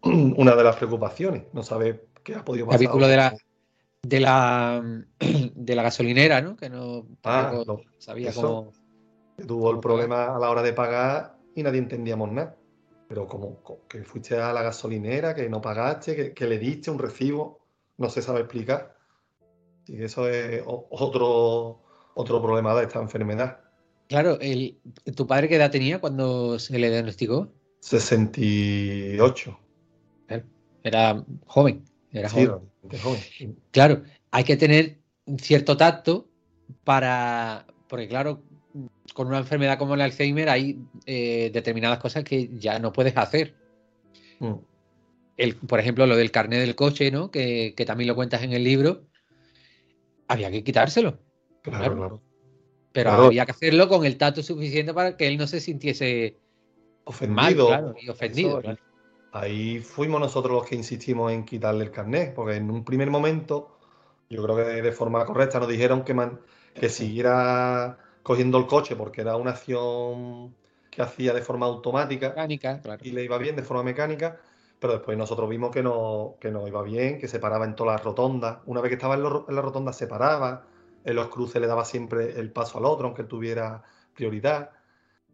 una 0.36 0.56
de 0.56 0.64
las 0.64 0.76
preocupaciones. 0.76 1.44
No 1.52 1.62
sabe 1.62 2.06
qué 2.24 2.34
ha 2.34 2.44
podido 2.44 2.66
pasar. 2.66 2.80
Capítulo 2.80 3.08
de 3.08 3.16
la, 3.18 3.36
de 4.02 4.20
la, 4.20 4.82
de 5.54 5.74
la 5.74 5.82
gasolinera, 5.82 6.40
¿no? 6.40 6.56
Que 6.56 6.70
no, 6.70 7.06
ah, 7.24 7.62
sabía 7.98 8.32
cómo 8.32 8.72
tuvo 9.46 9.70
el 9.70 9.80
problema 9.80 10.36
a 10.36 10.38
la 10.38 10.50
hora 10.50 10.62
de 10.62 10.72
pagar 10.72 11.36
y 11.54 11.62
nadie 11.62 11.78
entendíamos 11.78 12.30
nada. 12.32 12.56
Pero 13.08 13.26
como, 13.26 13.62
que 13.88 14.02
fuiste 14.02 14.36
a 14.36 14.52
la 14.52 14.62
gasolinera, 14.62 15.34
que 15.34 15.48
no 15.48 15.60
pagaste, 15.60 16.34
que, 16.34 16.46
le 16.46 16.58
diste 16.58 16.90
un 16.90 16.98
recibo, 16.98 17.60
no 17.98 18.10
se 18.10 18.20
sabe 18.22 18.40
explicar. 18.40 18.96
Y 19.86 20.02
eso 20.02 20.28
es 20.28 20.62
otro, 20.66 21.82
otro 22.14 22.42
problema 22.42 22.74
de 22.74 22.84
esta 22.84 23.00
enfermedad. 23.00 23.60
Claro, 24.08 24.38
el, 24.40 24.80
¿tu 25.14 25.26
padre 25.26 25.48
qué 25.48 25.56
edad 25.56 25.70
tenía 25.70 26.00
cuando 26.00 26.58
se 26.58 26.78
le 26.78 26.90
diagnosticó? 26.90 27.48
68. 27.80 29.58
Era 30.82 31.24
joven. 31.46 31.84
Era 32.12 32.28
joven. 32.28 32.70
joven. 33.02 33.56
Claro, 33.72 34.02
hay 34.30 34.44
que 34.44 34.56
tener 34.56 34.98
cierto 35.38 35.76
tacto 35.76 36.28
para. 36.84 37.66
Porque, 37.88 38.08
claro, 38.08 38.42
con 39.14 39.28
una 39.28 39.38
enfermedad 39.38 39.78
como 39.78 39.94
el 39.94 40.00
Alzheimer 40.00 40.48
hay 40.48 40.78
eh, 41.06 41.50
determinadas 41.52 41.98
cosas 41.98 42.24
que 42.24 42.48
ya 42.52 42.78
no 42.78 42.92
puedes 42.92 43.16
hacer. 43.16 43.54
Mm. 44.40 44.54
El, 45.36 45.56
por 45.56 45.80
ejemplo, 45.80 46.06
lo 46.06 46.16
del 46.16 46.30
carnet 46.30 46.60
del 46.60 46.74
coche, 46.74 47.10
¿no? 47.10 47.30
Que, 47.30 47.74
también 47.86 48.08
lo 48.08 48.14
cuentas 48.14 48.42
en 48.42 48.52
el 48.52 48.64
libro. 48.64 49.04
Había 50.28 50.50
que 50.50 50.64
quitárselo. 50.64 51.18
Claro, 51.62 51.96
claro. 51.96 52.22
Pero 52.92 53.10
había 53.10 53.44
que 53.44 53.52
hacerlo 53.52 53.88
con 53.88 54.06
el 54.06 54.16
tacto 54.16 54.42
suficiente 54.42 54.94
para 54.94 55.16
que 55.16 55.28
él 55.28 55.36
no 55.36 55.46
se 55.46 55.60
sintiese 55.60 56.38
ofendido. 57.04 57.94
y 58.00 58.08
ofendido. 58.08 58.62
Ahí 59.32 59.80
fuimos 59.80 60.18
nosotros 60.18 60.54
los 60.54 60.66
que 60.66 60.76
insistimos 60.76 61.30
en 61.30 61.44
quitarle 61.44 61.84
el 61.84 61.90
carnet, 61.90 62.34
porque 62.34 62.56
en 62.56 62.70
un 62.70 62.84
primer 62.84 63.10
momento, 63.10 63.78
yo 64.30 64.42
creo 64.42 64.56
que 64.56 64.62
de 64.62 64.92
forma 64.92 65.26
correcta 65.26 65.60
nos 65.60 65.68
dijeron 65.68 66.04
que, 66.04 66.14
man, 66.14 66.40
que 66.74 66.88
siguiera 66.88 67.98
cogiendo 68.26 68.58
el 68.58 68.66
coche 68.66 68.96
porque 68.96 69.20
era 69.20 69.36
una 69.36 69.52
acción 69.52 70.52
que 70.90 71.00
hacía 71.00 71.32
de 71.32 71.42
forma 71.42 71.66
automática 71.66 72.30
mecánica, 72.30 72.80
y 73.02 73.12
le 73.12 73.22
iba 73.22 73.38
bien 73.38 73.54
de 73.54 73.62
forma 73.62 73.84
mecánica, 73.84 74.40
pero 74.80 74.94
después 74.94 75.16
nosotros 75.16 75.48
vimos 75.48 75.70
que 75.70 75.80
no, 75.80 76.34
que 76.40 76.50
no 76.50 76.66
iba 76.66 76.82
bien, 76.82 77.20
que 77.20 77.28
se 77.28 77.38
paraba 77.38 77.66
en 77.66 77.76
todas 77.76 77.94
las 77.94 78.04
rotondas. 78.04 78.58
Una 78.66 78.80
vez 78.80 78.88
que 78.88 78.94
estaba 78.96 79.14
en, 79.14 79.22
la 79.22 79.62
rotonda 79.62 79.92
se 79.92 80.08
paraba, 80.08 80.66
en 81.04 81.14
los 81.14 81.28
cruces 81.28 81.60
le 81.60 81.68
daba 81.68 81.84
siempre 81.84 82.36
el 82.40 82.50
paso 82.50 82.78
al 82.78 82.86
otro, 82.86 83.06
aunque 83.06 83.22
tuviera 83.22 83.84
prioridad. 84.12 84.72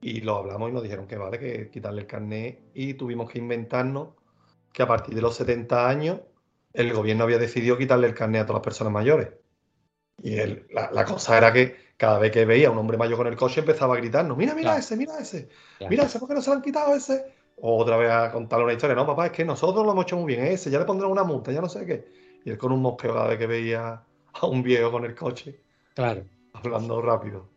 Y 0.02 0.20
lo 0.20 0.36
hablamos 0.36 0.68
y 0.68 0.74
nos 0.74 0.82
dijeron 0.82 1.06
que 1.06 1.16
vale, 1.16 1.38
que 1.38 1.70
quitarle 1.70 2.02
el 2.02 2.06
carnet 2.06 2.60
y 2.74 2.92
tuvimos 2.92 3.30
que 3.30 3.38
inventarnos 3.38 4.08
que 4.70 4.82
a 4.82 4.86
partir 4.86 5.14
de 5.14 5.22
los 5.22 5.34
70 5.36 5.88
años 5.88 6.20
el 6.74 6.92
gobierno 6.92 7.24
había 7.24 7.38
decidido 7.38 7.78
quitarle 7.78 8.06
el 8.06 8.14
carnet 8.14 8.42
a 8.42 8.46
todas 8.46 8.60
las 8.60 8.64
personas 8.64 8.92
mayores. 8.92 9.30
Y 10.22 10.36
la, 10.74 11.04
cosa 11.06 11.38
era 11.38 11.52
que 11.52 11.91
cada 11.96 12.18
vez 12.18 12.32
que 12.32 12.44
veía 12.44 12.68
a 12.68 12.70
un 12.70 12.78
hombre 12.78 12.96
mayor 12.96 13.16
con 13.16 13.26
el 13.26 13.36
coche 13.36 13.60
empezaba 13.60 13.94
a 13.94 13.98
gritarnos, 13.98 14.36
mira, 14.36 14.54
mira 14.54 14.76
ese, 14.76 14.96
mira 14.96 15.18
ese, 15.18 15.48
mira 15.88 16.04
ese, 16.04 16.18
¿por 16.18 16.28
qué 16.28 16.34
no 16.34 16.42
se 16.42 16.50
lo 16.50 16.56
han 16.56 16.62
quitado 16.62 16.94
ese? 16.94 17.32
O 17.60 17.78
otra 17.78 17.96
vez 17.96 18.10
a 18.10 18.32
contarle 18.32 18.64
una 18.64 18.72
historia, 18.72 18.96
no, 18.96 19.06
papá, 19.06 19.26
es 19.26 19.32
que 19.32 19.44
nosotros 19.44 19.84
lo 19.84 19.92
hemos 19.92 20.04
hecho 20.04 20.16
muy 20.16 20.34
bien, 20.34 20.46
ese, 20.46 20.70
ya 20.70 20.78
le 20.78 20.84
pondremos 20.84 21.12
una 21.12 21.24
multa, 21.24 21.52
ya 21.52 21.60
no 21.60 21.68
sé 21.68 21.86
qué. 21.86 22.04
Y 22.44 22.50
él 22.50 22.58
con 22.58 22.72
un 22.72 22.82
mosqueo 22.82 23.14
cada 23.14 23.28
vez 23.28 23.38
que 23.38 23.46
veía 23.46 24.02
a 24.32 24.46
un 24.46 24.62
viejo 24.62 24.90
con 24.90 25.04
el 25.04 25.14
coche. 25.14 25.60
Claro. 25.94 26.24
Hablando 26.54 27.00
rápido. 27.00 27.48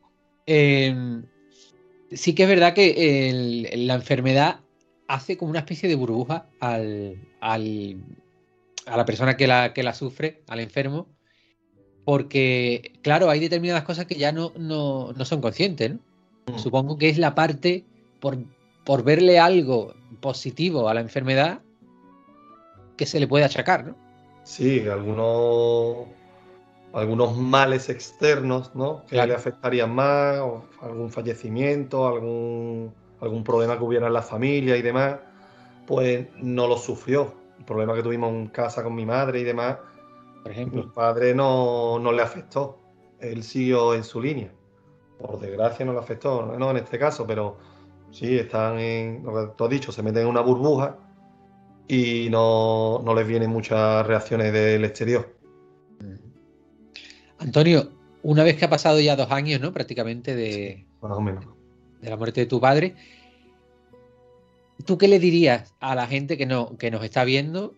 Em, 0.45 1.25
sí 2.11 2.35
que 2.35 2.43
es 2.43 2.49
verdad 2.49 2.73
que 2.73 3.71
la 3.75 3.95
enfermedad 3.95 4.59
hace 5.07 5.37
como 5.37 5.51
una 5.51 5.59
especie 5.59 5.89
de 5.89 5.95
burbuja 5.95 6.47
al, 6.59 7.19
al, 7.41 8.03
a 8.85 8.97
la 8.97 9.05
persona 9.05 9.37
que 9.37 9.47
la, 9.47 9.73
que 9.73 9.83
la 9.83 9.93
sufre, 9.93 10.43
al 10.47 10.59
enfermo, 10.59 11.07
porque, 12.05 12.93
claro, 13.01 13.29
hay 13.29 13.39
determinadas 13.39 13.83
cosas 13.83 14.05
que 14.05 14.15
ya 14.15 14.31
no, 14.31 14.53
no, 14.57 15.11
no 15.13 15.25
son 15.25 15.41
conscientes, 15.41 15.91
¿no? 15.91 15.99
Mm. 16.53 16.59
Supongo 16.59 16.97
que 16.97 17.09
es 17.09 17.17
la 17.17 17.33
parte, 17.33 17.83
por, 18.19 18.37
por 18.83 19.03
verle 19.03 19.39
algo 19.39 19.93
positivo 20.21 20.87
a 20.87 20.93
la 20.93 21.01
enfermedad, 21.01 21.59
que 22.95 23.07
se 23.07 23.19
le 23.19 23.27
puede 23.27 23.43
achacar, 23.43 23.85
¿no? 23.85 23.95
Sí, 24.43 24.87
algunos, 24.87 26.07
algunos 26.93 27.35
males 27.35 27.89
externos, 27.89 28.73
¿no? 28.75 29.03
Que 29.07 29.25
le 29.25 29.33
afectarían 29.33 29.93
más, 29.93 30.37
o 30.39 30.65
algún 30.81 31.09
fallecimiento, 31.09 32.07
algún, 32.07 32.93
algún 33.19 33.43
problema 33.43 33.77
que 33.77 33.83
hubiera 33.83 34.05
en 34.05 34.13
la 34.13 34.21
familia 34.21 34.77
y 34.77 34.83
demás, 34.83 35.17
pues 35.87 36.27
no 36.37 36.67
lo 36.67 36.77
sufrió. 36.77 37.33
El 37.57 37.65
problema 37.65 37.95
que 37.95 38.03
tuvimos 38.03 38.29
en 38.29 38.47
casa 38.47 38.83
con 38.83 38.93
mi 38.93 39.05
madre 39.05 39.39
y 39.39 39.43
demás, 39.43 39.77
por 40.45 40.51
ejemplo. 40.51 40.83
Mi 40.83 40.89
padre 40.91 41.33
no, 41.33 41.97
no 41.97 42.11
le 42.11 42.21
afectó. 42.21 42.77
Él 43.19 43.41
siguió 43.41 43.95
en 43.95 44.03
su 44.03 44.21
línea. 44.21 44.53
Por 45.17 45.39
desgracia 45.39 45.83
no 45.83 45.91
le 45.91 45.97
afectó, 45.97 46.55
no 46.59 46.69
en 46.69 46.77
este 46.77 46.99
caso, 46.99 47.25
pero 47.25 47.57
sí, 48.11 48.37
están 48.37 48.77
en, 48.77 49.23
lo 49.23 49.33
que 49.33 49.53
tú 49.57 49.63
has 49.63 49.69
dicho, 49.71 49.91
se 49.91 50.03
meten 50.03 50.21
en 50.21 50.27
una 50.27 50.41
burbuja 50.41 50.99
y 51.87 52.29
no, 52.29 53.03
les 53.15 53.27
vienen 53.27 53.49
muchas 53.49 54.05
reacciones 54.05 54.53
del 54.53 54.85
exterior. 54.85 55.35
Antonio, 57.39 57.89
una 58.21 58.43
vez 58.43 58.55
que 58.55 58.65
ha 58.65 58.69
pasado 58.69 58.99
ya 58.99 59.15
dos 59.15 59.31
años, 59.31 59.59
¿no? 59.59 59.73
Prácticamente 59.73 60.35
de, 60.35 60.85
de 61.01 62.09
la 62.11 62.17
muerte 62.17 62.41
de 62.41 62.45
tu 62.45 62.61
padre, 62.61 62.93
¿tú 64.85 64.99
qué 64.99 65.07
le 65.07 65.17
dirías 65.17 65.73
a 65.79 65.95
la 65.95 66.05
gente 66.05 66.37
que, 66.37 66.45
no, 66.45 66.77
que 66.77 66.91
nos 66.91 67.03
está 67.03 67.23
viendo 67.23 67.73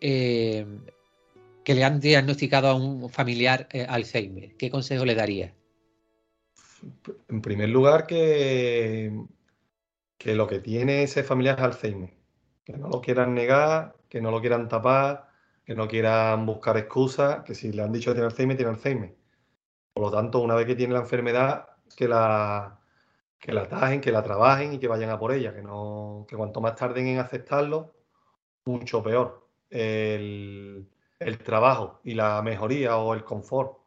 eh, 0.00 0.66
que 1.66 1.74
le 1.74 1.82
han 1.82 1.98
diagnosticado 1.98 2.68
a 2.68 2.74
un 2.74 3.10
familiar 3.10 3.66
eh, 3.72 3.84
Alzheimer? 3.88 4.56
¿Qué 4.56 4.70
consejo 4.70 5.04
le 5.04 5.16
darías? 5.16 5.52
En 7.28 7.42
primer 7.42 7.70
lugar, 7.70 8.06
que, 8.06 9.12
que 10.16 10.36
lo 10.36 10.46
que 10.46 10.60
tiene 10.60 11.02
ese 11.02 11.24
familiar 11.24 11.58
es 11.58 11.64
Alzheimer 11.64 12.14
que 12.64 12.76
no 12.76 12.88
lo 12.88 13.00
quieran 13.00 13.34
negar, 13.34 13.96
que 14.08 14.20
no 14.20 14.30
lo 14.30 14.40
quieran 14.40 14.68
tapar, 14.68 15.28
que 15.64 15.74
no 15.74 15.88
quieran 15.88 16.46
buscar 16.46 16.76
excusas, 16.76 17.42
que 17.42 17.56
si 17.56 17.72
le 17.72 17.82
han 17.82 17.92
dicho 17.92 18.10
que 18.10 18.14
tiene 18.14 18.26
Alzheimer, 18.26 18.56
tiene 18.56 18.70
Alzheimer. 18.70 19.16
Por 19.92 20.04
lo 20.04 20.10
tanto, 20.12 20.40
una 20.40 20.54
vez 20.54 20.66
que 20.66 20.76
tiene 20.76 20.94
la 20.94 21.00
enfermedad, 21.00 21.66
que 21.96 22.06
la, 22.06 22.78
que 23.40 23.52
la 23.52 23.62
atajen, 23.62 24.00
que 24.00 24.12
la 24.12 24.22
trabajen 24.22 24.72
y 24.72 24.78
que 24.78 24.86
vayan 24.86 25.10
a 25.10 25.18
por 25.18 25.32
ella, 25.32 25.52
que, 25.52 25.62
no, 25.62 26.26
que 26.28 26.36
cuanto 26.36 26.60
más 26.60 26.76
tarden 26.76 27.08
en 27.08 27.18
aceptarlo, 27.18 27.92
mucho 28.66 29.02
peor. 29.02 29.48
El, 29.68 30.88
el 31.18 31.38
trabajo 31.38 32.00
y 32.04 32.14
la 32.14 32.42
mejoría 32.42 32.96
o 32.96 33.14
el 33.14 33.24
confort. 33.24 33.78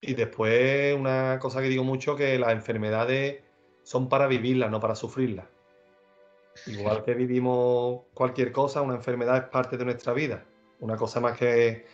Y 0.00 0.14
después 0.14 0.94
una 0.96 1.38
cosa 1.40 1.62
que 1.62 1.68
digo 1.68 1.84
mucho, 1.84 2.16
que 2.16 2.38
las 2.38 2.52
enfermedades 2.52 3.42
son 3.82 4.08
para 4.08 4.26
vivirlas, 4.26 4.70
no 4.70 4.80
para 4.80 4.94
sufrirlas. 4.94 5.46
Igual 6.66 7.02
que 7.04 7.14
vivimos 7.14 8.02
cualquier 8.14 8.52
cosa, 8.52 8.82
una 8.82 8.94
enfermedad 8.94 9.36
es 9.36 9.44
parte 9.44 9.76
de 9.76 9.84
nuestra 9.84 10.12
vida. 10.12 10.44
Una 10.80 10.96
cosa 10.96 11.20
más 11.20 11.38
que 11.38 11.86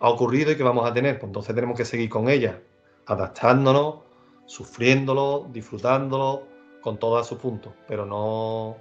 ha 0.00 0.08
ocurrido 0.08 0.52
y 0.52 0.56
que 0.56 0.62
vamos 0.62 0.88
a 0.88 0.94
tener. 0.94 1.18
Pues 1.18 1.28
entonces 1.28 1.54
tenemos 1.54 1.76
que 1.76 1.84
seguir 1.84 2.08
con 2.08 2.28
ella, 2.28 2.60
adaptándonos, 3.06 4.00
sufriéndolo, 4.46 5.48
disfrutándolo, 5.50 6.46
con 6.80 6.98
todos 6.98 7.26
sus 7.26 7.38
puntos. 7.38 7.72
Pero 7.86 8.06
no, 8.06 8.76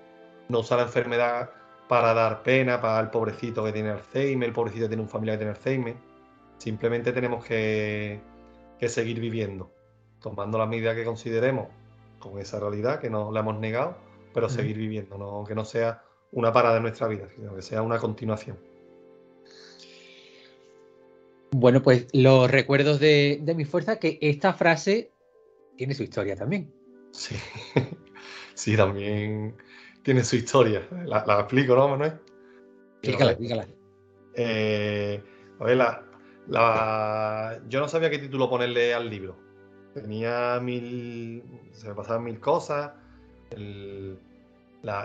no 0.47 0.59
usar 0.59 0.77
la 0.77 0.85
enfermedad 0.85 1.49
para 1.87 2.13
dar 2.13 2.43
pena 2.43 2.81
para 2.81 2.99
el 2.99 3.09
pobrecito 3.09 3.63
que 3.63 3.71
tiene 3.71 3.89
Alzheimer, 3.89 4.49
el 4.49 4.53
pobrecito 4.53 4.85
que 4.85 4.89
tiene 4.89 5.03
un 5.03 5.09
familiar 5.09 5.37
que 5.37 5.45
tiene 5.45 5.57
Alzheimer. 5.57 5.95
Simplemente 6.57 7.11
tenemos 7.11 7.45
que, 7.45 8.19
que 8.79 8.89
seguir 8.89 9.19
viviendo, 9.19 9.71
tomando 10.21 10.57
las 10.57 10.67
medidas 10.67 10.95
que 10.95 11.05
consideremos 11.05 11.67
con 12.19 12.39
esa 12.39 12.59
realidad 12.59 12.99
que 12.99 13.09
no 13.09 13.31
la 13.31 13.41
hemos 13.41 13.59
negado 13.59 14.07
pero 14.37 14.49
seguir 14.49 14.77
viviendo, 14.77 15.17
no, 15.17 15.43
que 15.47 15.55
no 15.55 15.65
sea 15.65 16.03
una 16.31 16.53
parada 16.53 16.75
de 16.75 16.81
nuestra 16.81 17.07
vida, 17.07 17.27
sino 17.35 17.55
que 17.55 17.63
sea 17.63 17.81
una 17.81 17.97
continuación. 17.97 18.59
Bueno, 21.49 21.81
pues 21.81 22.05
los 22.13 22.51
recuerdos 22.51 22.99
de, 22.99 23.41
mi 23.55 23.65
fuerza, 23.65 23.97
que 23.97 24.19
esta 24.21 24.53
frase 24.53 25.09
tiene 25.75 25.95
su 25.95 26.03
historia 26.03 26.35
también. 26.35 26.71
Sí, 27.09 27.35
sí, 28.53 28.77
también 28.77 29.55
tiene 30.07 30.23
su 30.23 30.37
historia. 30.37 30.87
La, 31.05 31.19
explico, 31.41 31.75
¿no, 31.75 31.89
Manuel? 31.89 32.13
Explícala, 33.01 33.31
explícala. 33.31 33.67
Eh, 34.35 35.21
a 35.59 35.63
ver, 35.65 35.75
la, 36.47 37.59
yo 37.67 37.81
no 37.81 37.89
sabía 37.89 38.09
qué 38.09 38.17
título 38.17 38.49
ponerle 38.49 38.93
al 38.93 39.09
libro. 39.09 39.35
Tenía 39.93 40.61
mil. 40.61 41.43
Se 41.73 41.89
me 41.89 41.93
pasaban 41.93 42.23
mil 42.23 42.39
cosas. 42.39 42.93
El, 43.49 44.17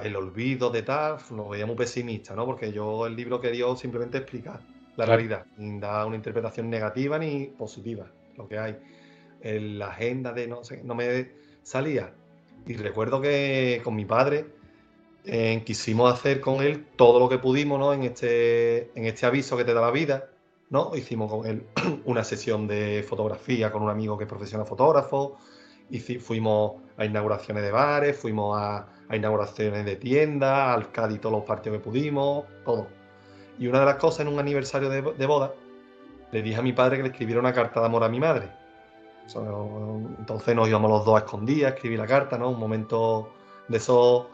el 0.05 0.15
olvido 0.15 0.71
de 0.71 0.83
tal, 0.83 1.17
lo 1.33 1.49
veía 1.49 1.67
muy 1.67 1.75
pesimista, 1.75 2.37
¿no? 2.37 2.47
Porque 2.47 2.71
yo 2.71 3.05
el 3.05 3.17
libro 3.17 3.41
quería 3.41 3.75
simplemente 3.75 4.19
explicar 4.19 4.61
la 4.95 5.05
realidad, 5.05 5.47
sin 5.57 5.81
dar 5.81 6.07
una 6.07 6.15
interpretación 6.15 6.71
negativa 6.71 7.19
ni 7.19 7.47
positiva, 7.47 8.07
lo 8.37 8.47
que 8.47 8.57
hay. 8.57 8.79
En 9.41 9.81
la 9.81 9.89
agenda 9.89 10.33
de 10.33 10.47
no 10.47 10.63
sé, 10.63 10.81
no 10.85 10.95
me 10.95 11.33
salía. 11.65 12.15
Y 12.69 12.75
recuerdo 12.75 13.21
que 13.21 13.81
con 13.83 13.97
mi 13.97 14.05
padre 14.05 14.62
eh, 15.25 15.63
quisimos 15.65 16.13
hacer 16.13 16.41
con 16.41 16.63
él 16.63 16.87
todo 16.97 17.21
lo 17.21 17.29
que 17.29 17.39
pudimos, 17.39 17.79
¿no? 17.79 17.93
En 17.93 18.03
este, 18.03 18.91
en 18.99 19.07
este 19.07 19.27
aviso 19.27 19.57
que 19.57 19.65
te 19.65 19.73
da 19.73 19.81
la 19.81 19.91
vida, 19.91 20.29
¿no? 20.71 20.97
Hicimos 20.97 21.31
con 21.31 21.47
él 21.47 21.65
una 22.05 22.25
sesión 22.25 22.67
de 22.67 23.05
fotografía 23.09 23.71
con 23.71 23.83
un 23.83 23.91
amigo 23.91 24.19
que 24.19 24.25
es 24.25 24.29
profesional 24.29 24.67
fotógrafo, 24.67 25.39
y 25.91 26.01
fuimos 26.01 26.73
a 26.97 27.05
inauguraciones 27.05 27.63
de 27.63 27.71
bares, 27.71 28.17
fuimos 28.17 28.59
a, 28.59 28.89
inauguraciones 29.13 29.85
de 29.85 29.97
tiendas, 29.97 30.75
al 30.75 30.91
Cádiz 30.91 31.21
todos 31.21 31.35
los 31.35 31.45
partidos 31.45 31.79
que 31.79 31.85
pudimos, 31.85 32.47
todo. 32.65 32.87
Y 33.59 33.67
una 33.67 33.81
de 33.81 33.85
las 33.85 33.97
cosas 33.97 34.21
en 34.21 34.29
un 34.29 34.39
aniversario 34.39 34.89
de, 34.89 35.27
boda, 35.27 35.53
le 36.31 36.43
dije 36.43 36.57
a 36.57 36.63
mi 36.63 36.73
padre 36.73 36.97
que 36.97 37.03
le 37.03 37.09
escribiera 37.11 37.39
una 37.39 37.53
carta 37.53 37.81
de 37.81 37.87
amor 37.87 38.05
a 38.05 38.09
mi 38.09 38.19
madre. 38.19 38.49
entonces 40.19 40.57
nos 40.57 40.67
íbamos 40.67 40.91
los 40.91 41.05
dos 41.05 41.17
a 41.17 41.25
escondidas, 41.25 41.75
escribí 41.75 41.99
la 41.99 42.07
carta, 42.07 42.39
¿no? 42.39 42.49
Un 42.49 42.59
momento 42.59 43.29
de 43.69 43.77
eso 43.77 44.31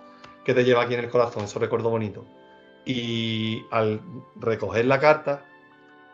que 0.48 0.54
te 0.54 0.64
lleva 0.64 0.84
aquí 0.84 0.94
en 0.94 1.00
el 1.00 1.10
corazón, 1.10 1.44
eso 1.44 1.58
recuerdo 1.58 1.90
bonito. 1.90 2.24
Y 2.86 3.66
al 3.70 4.00
recoger 4.36 4.86
la 4.86 4.98
carta, 4.98 5.44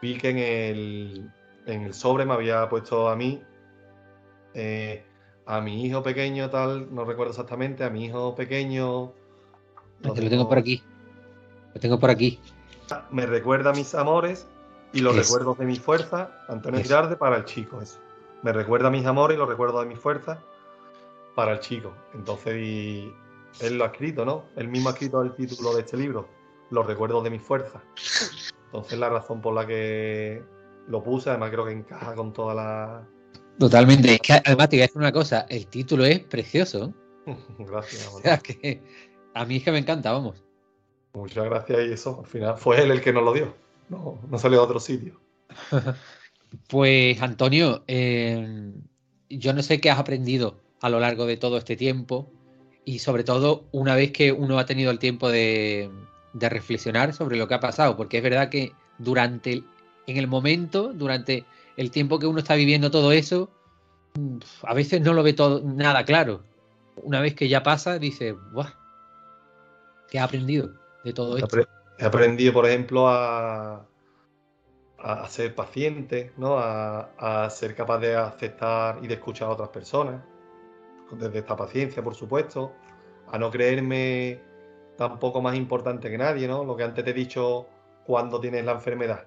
vi 0.03 0.19
que 0.19 0.31
en 0.31 0.39
el, 0.39 1.31
en 1.67 1.83
el 1.83 1.95
sobre 1.95 2.27
me 2.27 2.35
había 2.35 2.69
puesto 2.69 3.09
a 3.09 3.15
mí 3.15 3.41
eh, 4.55 5.05
a 5.47 5.61
mi 5.61 5.87
hijo 5.87 6.03
pequeño, 6.03 6.51
tal, 6.51 6.93
no 6.93 7.05
recuerdo 7.05 7.31
exactamente, 7.31 7.85
a 7.85 7.91
mi 7.91 8.07
hijo 8.07 8.35
pequeño. 8.35 9.13
lo 10.03 10.13
tengo 10.13 10.49
por 10.49 10.59
aquí. 10.59 10.83
Lo 11.73 11.81
tengo 11.81 12.01
por 12.01 12.11
aquí. 12.11 12.41
Me 13.13 13.27
recuerda 13.27 13.71
a 13.71 13.73
mis 13.73 13.95
amores 13.95 14.49
y 14.93 14.99
los 14.99 15.15
recuerdos 15.15 15.59
de 15.59 15.67
mi 15.67 15.77
fuerza, 15.77 16.45
Antonio 16.49 16.83
Girarde, 16.83 17.15
para 17.15 17.37
el 17.37 17.45
chico, 17.45 17.81
eso. 17.81 18.01
Me 18.43 18.53
recuerda 18.53 18.89
a 18.89 18.91
mis 18.91 19.07
amores 19.07 19.37
y 19.37 19.39
los 19.39 19.49
recuerdos 19.49 19.85
de 19.85 19.91
mi 19.91 19.95
fuerza 19.95 20.41
para 21.37 21.53
el 21.53 21.61
chico. 21.61 21.93
Entonces, 22.15 23.13
él 23.61 23.79
lo 23.79 23.85
ha 23.85 23.89
escrito, 23.89 24.25
¿no? 24.25 24.45
Él 24.57 24.69
mismo 24.69 24.89
ha 24.89 24.93
escrito 24.93 25.23
el 25.23 25.35
título 25.35 25.75
de 25.75 25.81
este 25.81 25.97
libro, 25.97 26.29
Los 26.71 26.87
recuerdos 26.87 27.23
de 27.25 27.31
mi 27.31 27.39
fuerza. 27.39 27.83
Entonces, 28.67 28.99
la 28.99 29.09
razón 29.09 29.41
por 29.41 29.55
la 29.55 29.67
que 29.67 30.43
lo 30.89 31.03
puse, 31.03 31.31
además 31.31 31.51
creo 31.51 31.65
que 31.65 31.73
encaja 31.73 32.15
con 32.15 32.33
toda 32.33 32.55
la, 32.55 33.09
Totalmente. 33.59 34.15
Es 34.15 34.21
que 34.21 34.33
además 34.33 34.69
te 34.69 34.77
voy 34.77 34.83
a 34.83 34.87
decir 34.87 34.99
una 34.99 35.13
cosa, 35.13 35.47
el 35.49 35.67
título 35.67 36.05
es 36.05 36.21
precioso. 36.21 36.93
Gracias. 37.59 38.09
O 38.13 38.21
sea, 38.21 38.39
que 38.39 38.83
a 39.35 39.45
mí 39.45 39.57
es 39.57 39.65
que 39.65 39.73
me 39.73 39.79
encanta, 39.79 40.13
vamos. 40.13 40.43
Muchas 41.15 41.45
gracias 41.45 41.79
y 41.87 41.93
eso, 41.93 42.23
al 42.25 42.27
final 42.27 42.59
fue 42.59 42.83
él 42.83 42.91
el 42.91 43.01
que 43.01 43.13
nos 43.13 43.23
lo 43.23 43.33
dio. 43.33 43.55
No, 43.89 44.19
no 44.29 44.37
salió 44.37 44.59
a 44.59 44.65
otro 44.65 44.81
sitio. 44.81 45.21
pues 46.69 47.23
Antonio, 47.23 47.85
eh, 47.87 48.73
yo 49.31 49.53
no 49.53 49.63
sé 49.63 49.81
qué 49.81 49.91
has 49.91 50.01
aprendido 50.01 50.61
a 50.81 50.89
lo 50.89 50.99
largo 50.99 51.27
de 51.27 51.37
todo 51.37 51.57
este 51.57 51.77
tiempo 51.77 52.33
y 52.85 52.99
sobre 52.99 53.25
todo 53.25 53.65
una 53.73 53.95
vez 53.95 54.13
que 54.13 54.33
uno 54.33 54.59
ha 54.59 54.67
tenido 54.67 54.91
el 54.91 54.99
tiempo 54.99 55.31
de, 55.31 55.91
de 56.33 56.49
reflexionar 56.49 57.15
sobre 57.15 57.37
lo 57.37 57.49
que 57.49 57.55
ha 57.55 57.61
pasado, 57.61 57.97
porque 57.97 58.19
es 58.19 58.23
verdad 58.23 58.51
que 58.51 58.73
durante, 58.99 59.63
en 60.07 60.17
el 60.17 60.27
momento, 60.27 60.93
durante 60.93 61.45
el 61.77 61.91
tiempo 61.91 62.19
que 62.19 62.27
uno 62.27 62.41
está 62.41 62.55
viviendo 62.55 62.91
todo 62.91 63.13
eso, 63.13 63.51
a 64.63 64.75
veces 64.75 65.01
no 65.01 65.13
lo 65.13 65.23
ve 65.23 65.33
todo 65.33 65.63
nada 65.65 66.05
claro. 66.05 66.43
Una 66.97 67.21
vez 67.21 67.35
que 67.35 67.49
ya 67.49 67.63
pasa, 67.63 67.99
dice, 67.99 68.33
¡buah! 68.33 68.73
¿Qué 70.09 70.19
ha 70.19 70.25
aprendido 70.25 70.71
de 71.05 71.13
todo 71.13 71.37
esto? 71.37 71.67
He 71.99 72.05
aprendido, 72.05 72.53
por 72.53 72.67
ejemplo, 72.67 73.09
a, 73.09 73.87
a, 74.99 75.29
ser 75.29 75.55
paciente, 75.55 76.33
¿no? 76.37 76.57
A, 76.59 77.49
ser 77.51 77.75
capaz 77.75 77.99
de 77.99 78.17
aceptar 78.17 78.99
y 79.03 79.07
de 79.07 79.15
escuchar 79.15 79.49
a 79.49 79.53
otras 79.53 79.69
personas, 79.71 80.23
desde 81.13 81.39
esta 81.39 81.57
paciencia, 81.57 82.03
por 82.03 82.15
supuesto, 82.15 82.73
a 83.31 83.39
no 83.39 83.51
creerme 83.51 84.41
tampoco 84.97 85.41
más 85.43 85.57
importante 85.57 86.11
que 86.11 86.19
nadie, 86.19 86.49
¿no? 86.49 86.65
Lo 86.65 86.77
que 86.77 86.85
antes 86.85 87.05
te 87.05 87.11
he 87.11 87.15
dicho 87.15 87.67
cuando 88.07 88.41
tienes 88.41 88.65
la 88.65 88.73
enfermedad. 88.73 89.27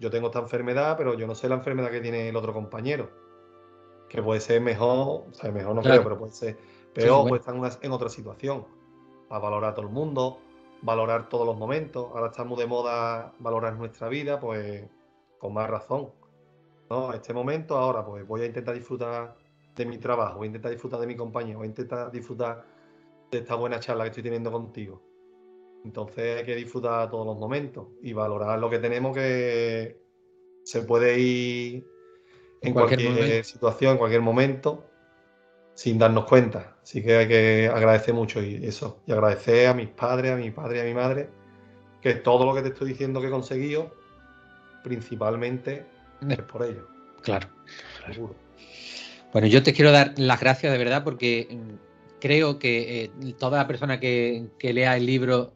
Yo 0.00 0.10
tengo 0.10 0.26
esta 0.26 0.40
enfermedad, 0.40 0.96
pero 0.96 1.14
yo 1.14 1.26
no 1.26 1.34
sé 1.34 1.48
la 1.48 1.54
enfermedad 1.56 1.90
que 1.90 2.00
tiene 2.00 2.28
el 2.28 2.36
otro 2.36 2.52
compañero. 2.52 3.10
Que 4.08 4.22
puede 4.22 4.40
ser 4.40 4.60
mejor, 4.60 5.26
o 5.30 5.32
sea, 5.32 5.50
mejor 5.52 5.74
no 5.74 5.82
creo, 5.82 6.02
pero 6.02 6.18
puede 6.18 6.32
ser 6.32 6.56
peor, 6.92 7.28
puede 7.28 7.40
estar 7.40 7.54
en, 7.82 7.92
otra 7.92 8.08
situación. 8.08 8.66
A 9.30 9.38
valorar 9.38 9.70
a 9.70 9.74
todo 9.74 9.86
el 9.86 9.92
mundo, 9.92 10.38
valorar 10.82 11.28
todos 11.28 11.46
los 11.46 11.56
momentos. 11.56 12.08
Ahora 12.12 12.26
estamos 12.26 12.58
de 12.58 12.66
moda 12.66 13.32
valorar 13.38 13.74
nuestra 13.74 14.08
vida, 14.08 14.40
pues 14.40 14.84
con 15.38 15.54
más 15.54 15.70
razón. 15.70 16.10
¿no? 16.90 17.12
Este 17.12 17.32
momento, 17.32 17.78
ahora, 17.78 18.04
pues 18.04 18.26
voy 18.26 18.42
a 18.42 18.46
intentar 18.46 18.74
disfrutar 18.74 19.36
de 19.74 19.86
mi 19.86 19.98
trabajo, 19.98 20.38
voy 20.38 20.46
a 20.46 20.48
intentar 20.48 20.70
disfrutar 20.70 21.00
de 21.00 21.06
mi 21.06 21.16
compañero, 21.16 21.58
voy 21.58 21.66
a 21.66 21.70
intentar 21.70 22.10
disfrutar 22.10 22.64
de 23.30 23.38
esta 23.38 23.54
buena 23.54 23.80
charla 23.80 24.04
que 24.04 24.10
estoy 24.10 24.22
teniendo 24.22 24.52
contigo. 24.52 25.02
Entonces 25.84 26.38
hay 26.38 26.44
que 26.44 26.54
disfrutar 26.54 27.10
todos 27.10 27.26
los 27.26 27.38
momentos 27.38 27.88
y 28.02 28.12
valorar 28.12 28.58
lo 28.58 28.70
que 28.70 28.78
tenemos 28.78 29.16
que 29.16 30.00
se 30.64 30.82
puede 30.82 31.18
ir 31.18 31.86
en, 32.60 32.72
cualquier, 32.72 33.44
situación, 33.44 33.92
en 33.92 33.98
cualquier 33.98 34.20
momento, 34.20 34.84
sin 35.74 35.98
darnos 35.98 36.26
cuenta. 36.26 36.76
Así 36.82 37.02
que 37.02 37.16
hay 37.16 37.28
que 37.28 37.70
agradecer 37.72 38.14
mucho 38.14 38.42
y 38.42 38.64
eso. 38.64 39.00
Y 39.06 39.12
agradecer 39.12 39.66
a 39.66 39.74
mis 39.74 39.88
padres, 39.88 40.32
a 40.32 40.36
mi 40.36 40.50
padre 40.50 40.78
y 40.78 40.80
a 40.82 40.84
mi 40.84 40.94
madre, 40.94 41.30
que 42.00 42.14
todo 42.14 42.44
lo 42.46 42.54
que 42.54 42.62
te 42.62 42.68
estoy 42.68 42.90
diciendo 42.90 43.20
que 43.20 43.26
he 43.26 43.30
conseguido, 43.30 43.90
principalmente 44.84 45.84
es 46.28 46.42
por 46.42 46.62
ellos. 46.64 46.84
Claro. 47.22 47.48
Seguro. 48.06 48.34
Bueno, 49.32 49.46
yo 49.48 49.62
te 49.62 49.72
quiero 49.72 49.92
dar 49.92 50.12
las 50.18 50.40
gracias 50.40 50.72
de 50.72 50.78
verdad 50.78 51.04
porque 51.04 51.48
mm, 51.50 52.18
creo 52.20 52.58
que 52.58 53.04
eh, 53.04 53.10
toda 53.38 53.58
la 53.58 53.66
persona 53.66 53.98
que, 53.98 54.50
lea 54.60 54.96
el 54.96 55.06
libro 55.06 55.54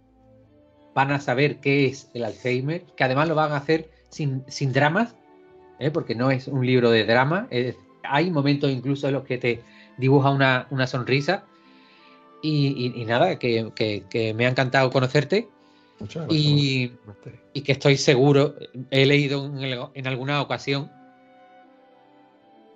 van 0.94 1.10
a 1.10 1.20
saber 1.20 1.58
qué 1.60 1.86
es 1.86 2.10
el 2.14 2.24
Alzheimer, 2.24 2.84
que 2.96 3.04
además 3.04 3.28
lo 3.28 3.34
van 3.34 3.52
a 3.52 3.58
hacer 3.58 3.90
sin, 4.08 4.44
sin 4.48 4.72
dramas, 4.72 5.14
¿eh? 5.78 5.90
porque 5.90 6.14
no 6.14 6.30
es 6.30 6.48
un 6.48 6.64
libro 6.64 6.90
de 6.90 7.04
drama. 7.04 7.48
hay 8.02 8.30
momentos 8.30 8.70
incluso 8.70 9.08
en 9.08 9.14
los 9.14 9.24
que 9.24 9.36
te 9.36 9.62
dibuja 9.98 10.30
una, 10.30 10.86
sonrisa. 10.86 11.44
Y, 12.42 13.04
nada, 13.06 13.38
que, 13.38 14.32
me 14.34 14.46
ha 14.46 14.48
encantado 14.48 14.90
conocerte. 14.90 15.48
Muchas 15.98 16.26
gracias. 16.26 16.40
Y, 16.40 16.92
y, 17.52 17.60
que 17.62 17.72
estoy 17.72 17.96
seguro, 17.96 18.54
he 18.90 19.04
leído 19.04 19.50
en, 19.94 20.06
alguna 20.06 20.40
ocasión. 20.40 20.90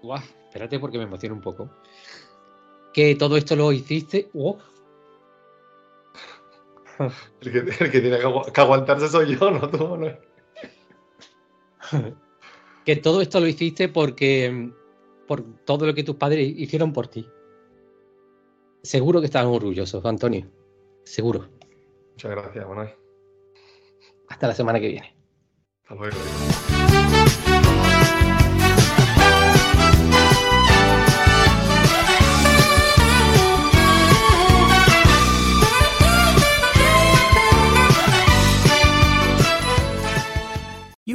Guau, 0.02 0.20
espérate 0.50 0.80
porque 0.80 0.98
me 0.98 1.04
emociona 1.04 1.34
un 1.34 1.40
poco. 1.40 1.70
Que 2.92 3.14
todo 3.14 3.36
esto 3.36 3.54
lo 3.54 3.70
hiciste. 3.70 4.28
El 7.40 7.52
que, 7.90 8.00
tiene 8.00 8.18
que 8.18 8.60
aguantarse 8.60 9.08
soy 9.08 9.38
yo, 9.38 9.50
no 9.50 9.70
tú, 9.70 9.96
no. 9.96 10.08
que 12.84 12.96
todo 12.96 13.22
esto 13.22 13.40
lo 13.40 13.46
hiciste 13.46 13.88
porque 13.88 14.70
por 15.26 15.42
todo 15.64 15.86
lo 15.86 15.94
que 15.94 16.02
tus 16.02 16.16
padres 16.16 16.52
hicieron 16.56 16.92
por 16.92 17.06
ti. 17.06 17.26
Seguro 18.82 19.20
que 19.20 19.26
estaban 19.26 19.52
orgullosos, 19.52 20.04
Antonio. 20.04 20.50
Seguro. 21.04 21.48
Muchas 22.12 22.30
gracias, 22.32 22.68
Manuel. 22.68 22.90
Hasta 24.28 24.48
la 24.48 24.54
semana 24.54 24.80
que 24.80 24.88
viene. 24.88 25.14
Hasta 25.84 25.94
luego. 25.94 26.16